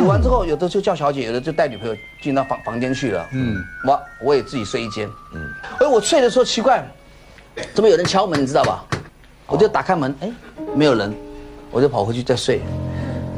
[0.02, 3.24] 赌完之后，有的就叫小姐，有的就带女朋友进到房房间去了。
[3.32, 5.08] 嗯，我我也自己睡一间。
[5.32, 6.84] 嗯，哎我睡的时候奇怪，
[7.72, 8.84] 怎么有人敲门，你知道吧？
[9.46, 10.28] 我就打开门，哎，
[10.74, 11.14] 没有人，
[11.70, 12.60] 我就跑回去再睡。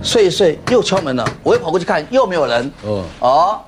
[0.03, 2.73] 睡一睡又敲门了，我又跑过去看，又没有人。
[2.87, 3.61] 嗯，哦，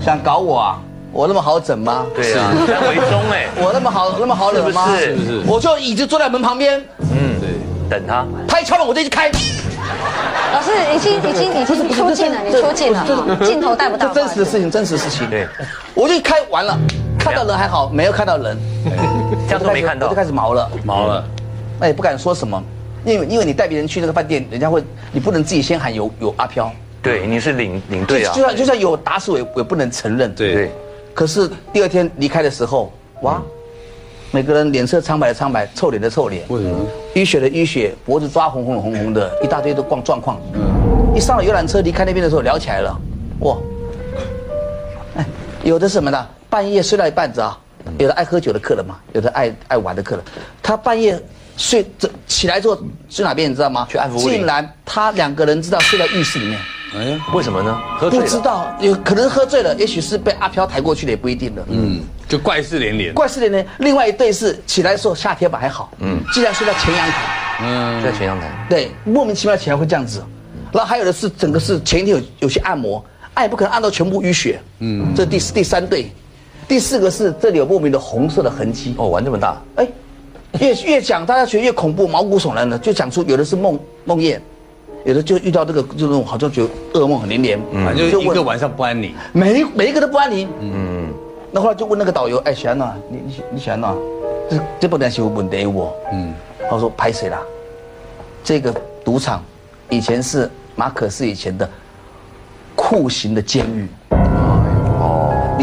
[0.00, 0.80] 想搞我啊？
[1.12, 2.06] 我那么好整吗？
[2.14, 4.96] 对啊，在围中哎，我那么好那么好惹吗？
[4.96, 7.50] 是不是是我就椅子坐在门旁边，嗯，对，
[7.90, 8.24] 等他。
[8.48, 9.30] 他一敲门我就一直开。
[10.52, 14.08] 老师已经已经已经出镜了，你出镜了，哈镜头带不到。
[14.08, 15.28] 这真实的事情，真实的事情。
[15.28, 15.46] 对，
[15.94, 16.78] 我就一开完了，
[17.18, 18.56] 看到人还好，没有看到人，
[19.48, 20.06] 这样都没看到。
[20.06, 21.24] 我就开始毛了，毛了，
[21.80, 22.62] 那也不敢说什么，
[23.04, 26.70] 因为因为你带别人去那个饭店，人家会，你不能自己先喊有有阿飘，
[27.02, 28.32] 对，你是领领队啊。
[28.34, 30.32] 就，算就算有打死我也我也不能承认。
[30.34, 30.72] 对对，
[31.12, 33.42] 可是第二天离开的时候，哇，
[34.34, 36.76] 每个人脸色苍白的苍白，臭脸的臭脸，为什么？
[37.14, 40.40] 淤血的淤血，脖子抓红红的红红的，一大堆的状状况。
[41.14, 43.00] 一上了游览车离开那边的时候聊起来了，
[43.42, 43.56] 哇，
[45.14, 45.24] 哎，
[45.62, 46.26] 有的是什么呢？
[46.50, 47.56] 半夜睡到一半子啊，
[47.98, 50.24] 有的爱喝酒的客人嘛，有的爱爱玩的客人，
[50.62, 51.20] 他半夜
[51.56, 52.78] 睡这起来之后
[53.08, 53.86] 睡哪边你知道吗？
[53.90, 56.60] 去安抚屋里竟然他两个人知道睡在浴室里面。
[56.96, 57.76] 哎呀，为什么呢？
[57.98, 58.24] 喝醉了。
[58.24, 61.64] 不知道，有可能喝醉了，也许是被阿飘抬过去的，也不一定的。
[61.68, 63.12] 嗯，就怪事连连。
[63.12, 63.66] 怪事连连。
[63.78, 70.22] 另外一对是起来的时候下天吧还好，嗯，竟然睡在前阳台，嗯在前阳台，对，莫名其妙起来会这样子。
[70.72, 76.12] 然后还有的是整个是前一天有有些按摩，按也不可能按到全部淤血，嗯，这第第三对，
[76.66, 79.86] 第四个是这里有莫名的红色的痕迹，哦，玩这么大，哎，
[80.60, 84.38] 越越讲大家觉得越恐怖，毛骨悚然的，就讲出有的是梦梦魇，
[85.04, 89.14] 有的就遇到这个这种好像觉得噩梦很连连，反正就一个晚上不安宁。
[89.32, 91.12] 每一每一个都不安宁，嗯，
[91.50, 93.94] 那后来就问那个导游，哎，喜安娜，你你你喜安娜，
[94.48, 96.32] 这这不担心有问题我，嗯，
[96.70, 97.40] 他说拍谁啦？
[98.42, 99.42] 这个赌场
[99.88, 101.68] 以前是马可斯以前的
[102.74, 104.23] 酷刑的监狱，哦，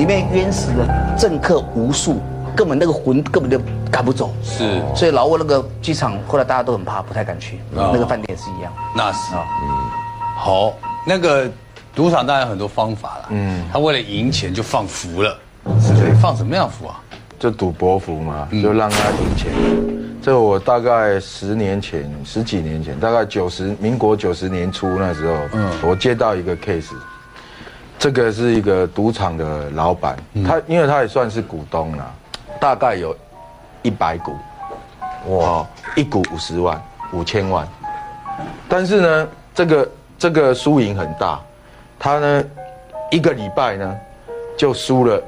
[0.01, 2.19] 里面冤死的政客无数，
[2.55, 8.73] 根本那个魂根本就赶不走，是，所以老挝那个机场后来大家都很怕，不太敢去，那个饭店也是一样。
[8.95, 9.35] 那是。
[9.35, 9.45] 啊，
[10.35, 10.73] 好，
[11.05, 11.47] 那个
[11.93, 15.37] 赌场当然有很多方法了，嗯，他为了赢钱就放符了，
[15.79, 16.15] 是。
[16.15, 16.99] 放什么样的符啊？
[17.37, 19.51] 就赌博符嘛，就让他赢钱。
[20.19, 26.89] 这我大概十年前、十几年前，大概九十民国九十年初那时候，嗯，我接到一个 case，
[28.01, 32.11] 这个是一个赌场的老板，他因为他也算是股东啦，
[32.59, 33.15] 大概有
[33.83, 34.35] 一百股，
[35.27, 35.63] 哇，
[35.95, 36.81] 一股五十万、
[37.13, 37.67] 五千万，
[38.67, 41.39] 但是呢，这个这个输赢很大，
[41.99, 42.43] 他呢
[43.11, 43.95] 一个礼拜呢
[44.57, 45.21] 就输了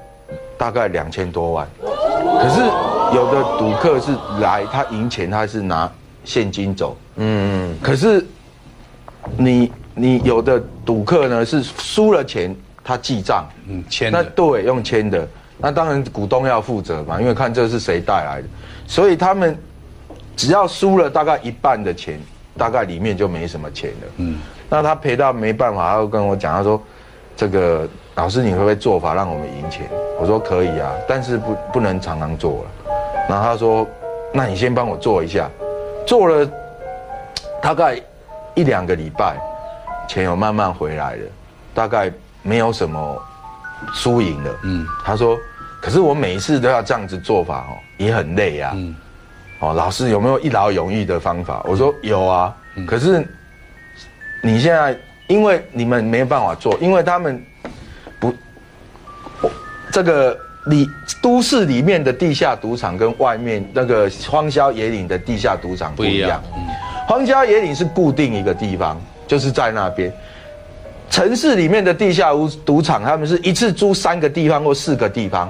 [0.57, 1.67] 大概两千多万。
[1.79, 2.59] 可是
[3.15, 5.87] 有的赌客是来，他赢钱他是拿
[6.25, 7.77] 现金走，嗯嗯。
[7.83, 8.25] 可是
[9.37, 12.53] 你你有的赌客呢是输了钱
[12.83, 14.29] 他记账，嗯，签那的。
[14.31, 15.27] 对用签的，
[15.57, 18.47] 那当然股东要负责嘛，因为看这是谁带来的，
[18.87, 19.57] 所以他们
[20.35, 22.19] 只要输了大概一半的钱，
[22.57, 24.39] 大概里面就没什么钱了，嗯。
[24.69, 26.81] 那他赔到没办法，他就跟我讲，他说
[27.35, 27.87] 这个。
[28.15, 29.89] 老师，你会不会做法让我们赢钱？
[30.19, 32.93] 我说可以啊，但是不不能常常做了。
[33.27, 33.87] 然后他说，
[34.31, 35.49] 那你先帮我做一下，
[36.05, 36.47] 做了
[37.59, 37.99] 大概
[38.53, 39.35] 一两个礼拜，
[40.07, 41.21] 钱有慢慢回来了，
[41.73, 42.13] 大概
[42.43, 43.21] 没有什么
[43.93, 44.55] 输赢的。
[44.63, 45.37] 嗯，他说，
[45.81, 48.73] 可是我每一次都要这样子做法哦，也很累啊。
[48.75, 48.95] 嗯，
[49.59, 51.61] 哦，老师有没有一劳永逸的方法？
[51.65, 53.25] 我说有啊，可是
[54.43, 54.95] 你现在
[55.27, 57.43] 因为你们没办法做，因为他们
[58.19, 58.31] 不。
[59.91, 60.35] 这个
[60.65, 60.89] 里
[61.21, 66.41] 都市里面的地下赌场跟外面那个荒郊野岭的地下赌场不一样。
[67.07, 70.11] 荒郊野岭是固定一个地方，就是在那边。
[71.13, 75.47] 城市里面的地下赌赌场，他们是一次租三个地方或四个地方，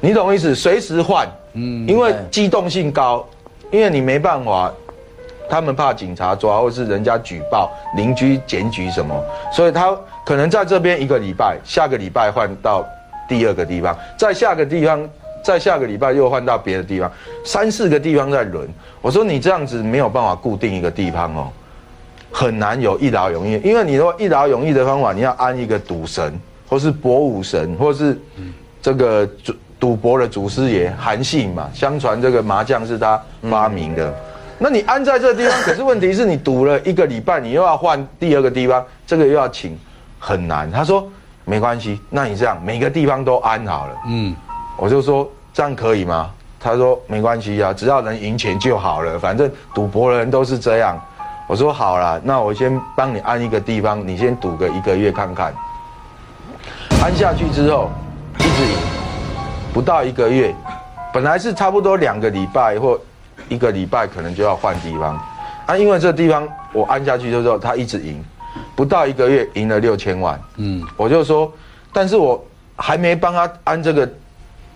[0.00, 0.56] 你懂意思？
[0.56, 3.24] 随时换，嗯，因为机动性高，
[3.70, 4.72] 因为你没办法，
[5.48, 9.14] 他们怕警察抓，或是人家举报、邻居检举什么，
[9.52, 12.84] 所以他可能在这边一个礼拜，下个礼拜换到。
[13.28, 15.08] 第二个地方，在下个地方，
[15.44, 17.08] 在下个礼拜又换到别的地方，
[17.44, 18.68] 三四个地方在轮。
[19.00, 21.52] 我说你这样子没有办法固定一个地方哦，
[22.36, 23.58] 很难有一劳永逸。
[23.64, 28.20] 因为你如果一劳永逸的方法，你要安一个赌神，或是博武神，或是
[28.82, 31.70] 这个赌赌博的祖师爷韩信嘛。
[31.72, 33.18] 相传这个麻将是他
[33.48, 34.14] 发明的，
[34.58, 39.74] 那你安在这地方， 可是问题是你赌了一个礼拜，你又要换第二个地方，这个又要请，
[40.18, 40.70] 很难。
[40.70, 41.10] 他说。
[41.48, 43.94] 没关系，那你这样每个地方都安好了。
[44.08, 44.34] 嗯，
[44.76, 46.28] 我就说这样可以吗？
[46.58, 49.16] 他说没关系啊，只要能赢钱就好了。
[49.16, 51.00] 反正赌博的人都是这样。
[51.48, 55.54] 我说好了，那我先帮你安一个地方，你先赌个一个月看看。
[57.00, 57.90] 安下去之后，
[58.38, 58.78] 一直赢，
[59.72, 60.52] 不到一个月，
[61.12, 62.98] 本来是差不多两个礼拜或
[63.48, 65.16] 一个礼拜可能就要换地方。
[65.66, 68.24] 啊，因为这地方我安下去之后，他一直赢。
[68.74, 71.50] 不到一个月赢了六千万，嗯，我就说，
[71.92, 72.42] 但是我
[72.74, 74.08] 还没帮他安这个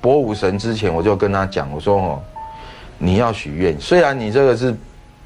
[0.00, 2.22] 博武神之前，我就跟他讲，我说哦，
[2.96, 4.74] 你要许愿，虽然你这个是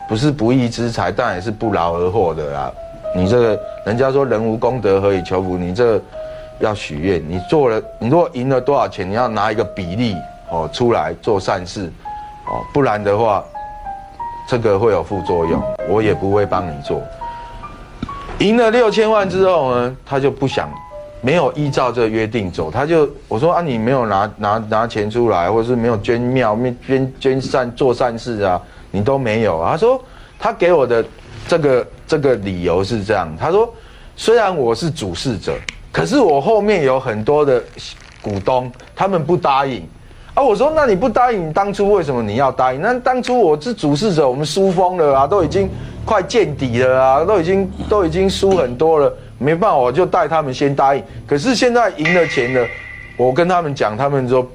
[0.09, 2.73] 不是不义之财，但也是不劳而获的啦。
[3.17, 6.01] 你这个人家说人无功德何以求福，你这
[6.59, 10.17] 要许愿，你做了，你如果赢了多少钱，你要拿一个比例
[10.51, 11.91] 哦出来做善事，
[12.47, 13.45] 哦，不然的话，
[14.49, 17.01] 这个会有副作用，我也不会帮你做。
[18.39, 20.69] 赢了六千万之后呢，他就不想，
[21.21, 28.61] 没有依照这个约定走，他就我说啊，你没有拿拿拿钱出来，或者是没有捐庙、捐捐善做善事啊，
[28.95, 29.73] 你都没有啊。
[29.73, 30.05] 他说
[30.39, 31.05] 他给我的
[31.49, 33.73] 这个这个理由是这样，他说
[34.17, 35.55] 虽然我是主事者，
[35.91, 37.63] 可是我后面有很多的
[38.23, 39.85] 股东，他们不答应。
[40.35, 42.81] 啊，我说那你不答应，当初为什么你要答应？
[42.81, 45.69] 那当初我是主事者，我们输疯了啊，都已经。
[46.07, 47.25] 快见底了啊！
[47.25, 51.03] 都已经都已经输很多了，没办法，我就带他们先答应。
[51.27, 52.67] 可是现在赢了钱了，
[53.17, 54.47] 我跟他们讲，他们说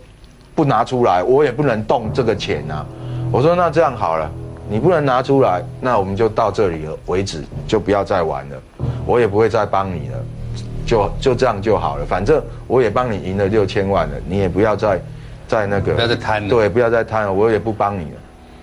[0.54, 2.86] 不拿出来，我也不能动这个钱啊。
[3.32, 4.30] 我说那这样好了，
[4.68, 8.58] 你不能拿出来，那我们就到这里为止，就不要再玩了，
[9.06, 10.18] 我也不会再帮你了，
[10.86, 12.06] 就就这样就好了。
[12.06, 15.00] 反正我也帮你赢了六千万了，你也不要再
[15.48, 18.18] 再那个不要再贪了对，不要再贪了，我也不帮你了。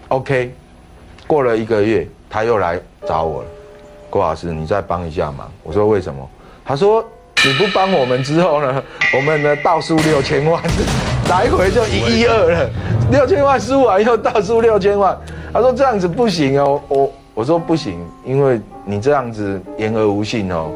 [0.08, 0.52] OK，
[1.28, 3.48] 过了一个月，他又来找我了。
[4.10, 5.50] 郭老师，你再帮一下忙。
[5.62, 6.28] 我说为什么？
[6.64, 7.04] 他说
[7.46, 8.82] 你不帮我们之后呢，
[9.14, 10.60] 我们呢倒数六千万，
[11.30, 12.68] 来回就一亿二了，
[13.12, 15.16] 六千万输完又倒数六千万。
[15.52, 20.72] 他说这样子不行哦，我我说不行，因为你这样子言而无信哦，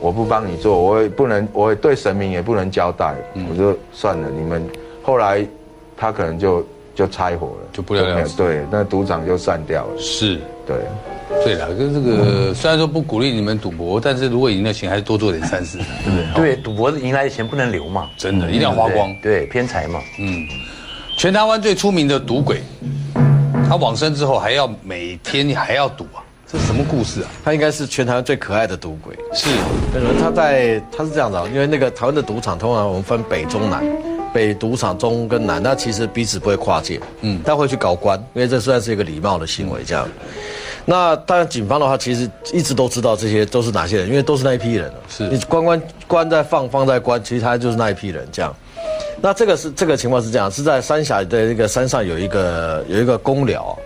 [0.00, 3.14] 我不帮你做，我也不能，我也对神明也不能交代。
[3.50, 4.66] 我说算了，你们
[5.02, 5.46] 后来
[5.94, 6.64] 他可能就
[6.94, 9.98] 就拆伙了，就不了了之对，那赌场就散掉了。
[9.98, 10.40] 是。
[10.66, 10.76] 对，
[11.42, 16.54] 对了，跟这个虽然说不鼓励你们赌博，但是如果赢了钱，还是多做点善事，对不对？
[16.54, 19.14] 对，赌博赢来的钱不能留嘛，真的一定要花光。
[19.22, 20.00] 对，偏财嘛。
[20.18, 20.46] 嗯，
[21.16, 22.62] 全台湾最出名的赌鬼，
[23.68, 27.30] 他往生之后还要每天还要赌啊，这什么故事啊？
[27.44, 29.14] 他应该是全台湾最可爱的赌鬼。
[29.32, 29.48] 是，
[29.94, 33.84] 那个他在他是这样的啊，因为那个台湾的赌场通常我们分北中南，
[34.32, 40.06] 北赌场中跟南，那其实彼此不会跨界，嗯，他会去搞官，因为这算是一个礼貌的行为，这样。
[40.86, 44.94] 那当然，警方的话其实一直都知道这些都是哪些人，因为都是那一批人了。
[45.08, 48.54] 是你关关关在放，放在关，其实他就是那一批人这样。
[49.20, 53.76] 那这个是这个情况是这样，是在三峡的那个山上有一个有一个公寮，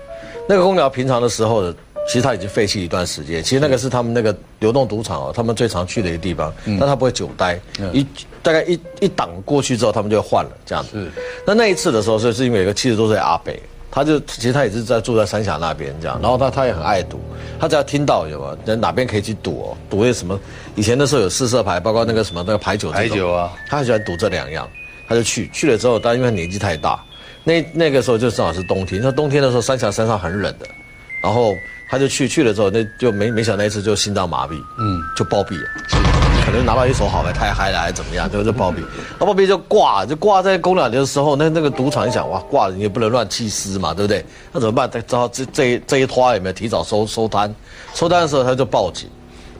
[0.48, 1.72] 那个公寮平常的时候，
[2.08, 3.44] 其实他已经废弃一段时间。
[3.44, 6.52] 其实那个是他们那个流动赌场哦，他们最常去的一个地方。
[6.64, 7.60] 但他不会久待，
[7.92, 8.04] 一
[8.42, 10.90] 大概一一档过去之后，他们就换了这样子。
[10.98, 11.10] 是
[11.46, 13.62] 那那一次的时候，是是因为有一个七十多岁的阿北，
[13.98, 17.18] 他就其实他也是在住在三峡那边这样，然后他他也很爱赌，
[17.58, 20.38] 他只要听到有没有哪边可以去赌哦，赌那什么，
[20.76, 24.68] 以前的时候有四色牌，包括那个什么那个牌九牌九啊，他很喜欢赌这两样，
[25.08, 27.02] 他就去去了之后，但因为他年纪太大，
[27.42, 30.66] 那那个时候就正好是冬天，那冬天的时候三峡山上很冷的，
[31.20, 31.52] 然后
[31.90, 36.27] 他就去去了之后，那就没没想到那一次就心脏麻痹，嗯，就暴毙了。
[36.50, 38.76] 可能拿到一手好牌太嗨了，还是怎么样，就就暴毙。
[39.18, 44.24] 那暴毙就挂，就挂在公鸟的时候，那那个赌场一想，哇，挂了你也不能乱弃尸嘛，对不对？
[44.50, 44.90] 那怎么办？
[44.90, 47.54] 只好这这一这一拖有没有提早收收摊？
[47.92, 49.10] 收摊的时候他就报警，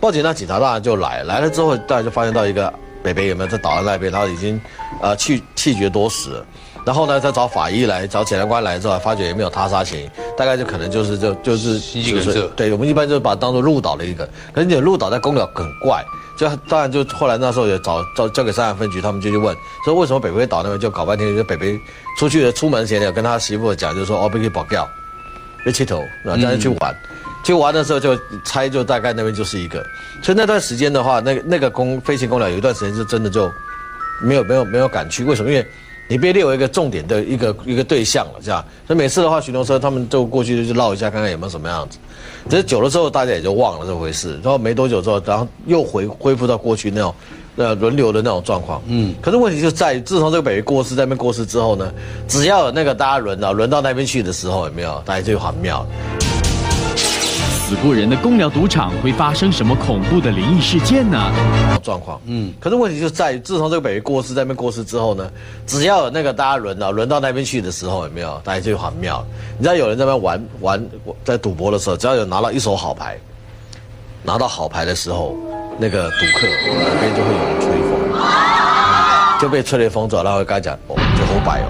[0.01, 2.73] 报警那警察当然就来，来了之后大家就发现到一个
[3.03, 4.59] 北北有没有在倒在那边，他已经
[5.03, 6.47] 呃气气绝多时了。
[6.89, 16.03] 然后呢，再找法医来，找检察官来之后，发觉也没有他杀嫌疑，大概就可能就是就就是就是对，我们一般就把它当做路倒的一个，可是你路倒在公鸟很怪，
[16.39, 21.79] 就当然就后来那时候也找交交给三峡分局，他们就去问说为什么北北岛那边，就搞半天，就北北
[22.19, 24.89] 出去的，出门前有跟他媳妇讲，就说哦，被给保掉，
[25.67, 26.97] 被气头，然后这样去玩。
[27.45, 29.85] 去玩的时候就猜，就大概那边就是一个，
[30.23, 33.53] 所以那段时间的话，那个那个公飞行公鸟有一段时间是真的就
[34.23, 35.51] 没有没有没有敢去，为什么？
[35.51, 35.67] 因为
[36.09, 41.99] 你被列为一个重点的一个一个对象了，这样，所以每次的话，巡逻车他们就过去就绕一下，看看有没有什么样子。
[42.49, 44.33] 只是久了之后，大家也就忘了这回事。
[44.43, 47.15] 然后没多久之后，然后又回恢复到过去那种，
[47.57, 48.81] 呃，轮流的那种状况。
[48.87, 49.15] 嗯。
[49.21, 51.93] 可是问题就在于，自从这个北约过世，在那边过世之后呢，
[52.27, 55.03] 只要有那个大家轮到轮到那边去的时候，有没有？
[55.05, 55.87] 大家就很妙。
[57.69, 61.31] 死过人的公寮赌场会发生什么恐怖的灵异事件呢？
[61.83, 65.31] 状况，嗯，可是问题就在于，自从这个北约过世，在那边过世之后呢，
[65.67, 68.41] 只要有那个大家轮到轮到那边去的时候，有没有？
[68.43, 69.23] 大家就很妙。
[69.59, 70.83] 你知道有人在那边玩玩，
[71.27, 73.19] 在赌博的时候，只要有拿到一手好牌，
[74.23, 75.37] 拿到好牌的时候，
[75.77, 78.01] 那个赌客那边就会有人吹风，
[79.39, 81.69] 就被吹了风之后，然后跟他讲，哦，就好摆哦。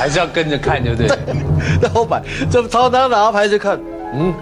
[0.00, 1.08] 还是要跟着看，对不对？
[1.82, 3.78] 然后摆，就朝他拿到牌就看，
[4.14, 4.34] 嗯，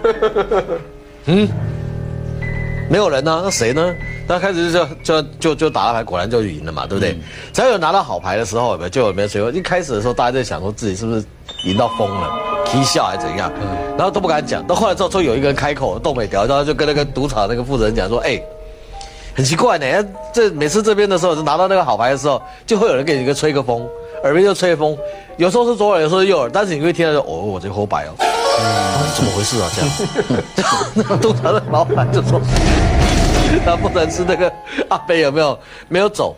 [1.27, 1.49] 嗯，
[2.89, 3.93] 没有人呢，那谁呢？
[4.25, 7.17] 他开始就就就就打了牌，果然就赢了嘛，对不对？
[7.51, 9.41] 只要有拿到好牌的时候，有没有就有没有谁？
[9.51, 11.21] 一开始的时候，大家在想说自己是不是
[11.65, 13.51] 赢到疯了，啼笑还是怎样，
[13.97, 14.65] 然后都不敢讲。
[14.65, 18.41] 到后来之后，终于有一个人开口，动没掉，然后就跟那个赌场那个负责人讲说，哎。
[19.39, 23.87] 很奇怪呢，这每次这边的时候，拿到那个好牌的时候，就会有人给你一个吹个风，
[24.25, 24.97] 耳边就吹风，
[25.37, 29.69] 有时候是左耳，有时候是右耳，但是你会听到说，哦，我这后摆哦，啊，怎么回事啊？
[29.73, 29.89] 这样，
[30.93, 32.41] 那赌场的老板就说，
[33.63, 34.51] 他不能吃那个
[34.89, 36.35] 阿贝有没有没有走？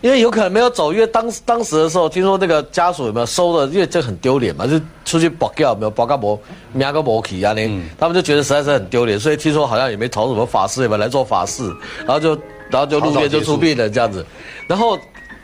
[0.00, 6.38] 因为有可能没有走，因为当当时的时候，听说那个家属有没有收的，因为这很丢脸嘛，就出去保掉有没有保个摩
[6.72, 7.68] 名个摩起啊那，
[7.98, 11.62] 他们就觉得实在是很丢脸，所以听说好像也没投什么法事，也没来做法事，
[12.00, 12.34] 然后就
[12.70, 14.24] 然后就路边就出殡了这样子，
[14.68, 14.98] 然后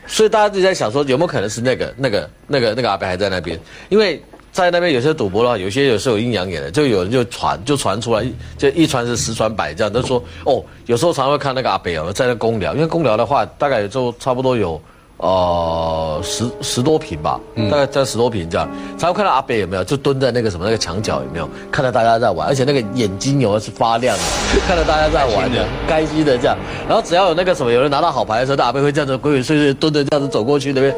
[0.06, 4.22] 所以大家就在想说有没有可能是那个那个那个那个阿伯还在那边，因为。
[4.52, 8.22] 在那边有些赌博的话，有些有时候有阴阳眼的，就有人就传就传出来，
[8.58, 9.90] 就一传是，十传百这样。
[9.90, 14.78] 都说哦，有时候常会看那个阿北啊，在那公聊，因为公聊的话，大概也就差不多有
[15.22, 17.38] 呃十十多平吧，
[17.70, 18.68] 大概在十多平这样，
[18.98, 24.22] 才会看到阿北有没有就蹲在那个什么那个墙角有没有看到大家在玩，而且那个眼睛有的是发亮的，
[24.66, 26.56] 看到大家在玩的，开心的这样。
[26.88, 30.92] 然后只要有那个什么有人拿到好牌的时候，那阿北会这样子鬼鬼祟祟蹲着这样子走过去那边，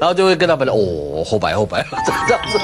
[0.00, 1.86] 然后就会跟他们哦后白后白
[2.28, 2.58] 这样子。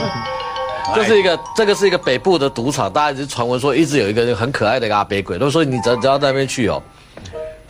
[0.97, 6.83] 这是一个，这个是一个北部的赌场，大家一直传闻说一直有一个很可爱的一个阿北鬼，都说你只只要在那边去哦，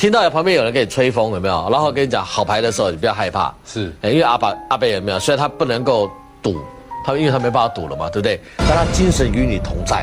[0.05, 1.67] 听到有旁边有人给你吹风有没有？
[1.73, 5.19] 然后跟你讲好牌的时候，你不要害怕，是哎因为阿爸阿贝有没有？
[5.19, 6.11] 虽然他不能够
[6.43, 6.61] 赌，
[7.07, 8.39] 他因为他没办法赌了嘛，对不对？
[8.69, 10.03] 但他精神与你同在。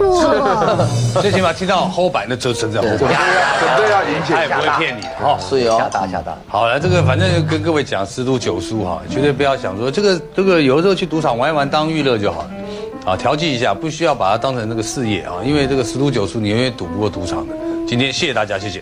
[1.22, 5.38] 最起码听到后板，那就真正后板，准备要赢钱他也不会骗你哈。
[5.40, 6.36] 是哦，下大下大。
[6.48, 12.50] 好了，这个反正跟各位讲十赌九输哈，绝对不要想说这个这个有的时候去赌场玩一玩当娱乐就好了，
[13.06, 17.54] 啊，调剂一下，不需要把它当成那个事业啊，因为这个十赌九输你永远赌不过赌场的。
[17.88, 18.82] 今天谢谢大家，谢谢。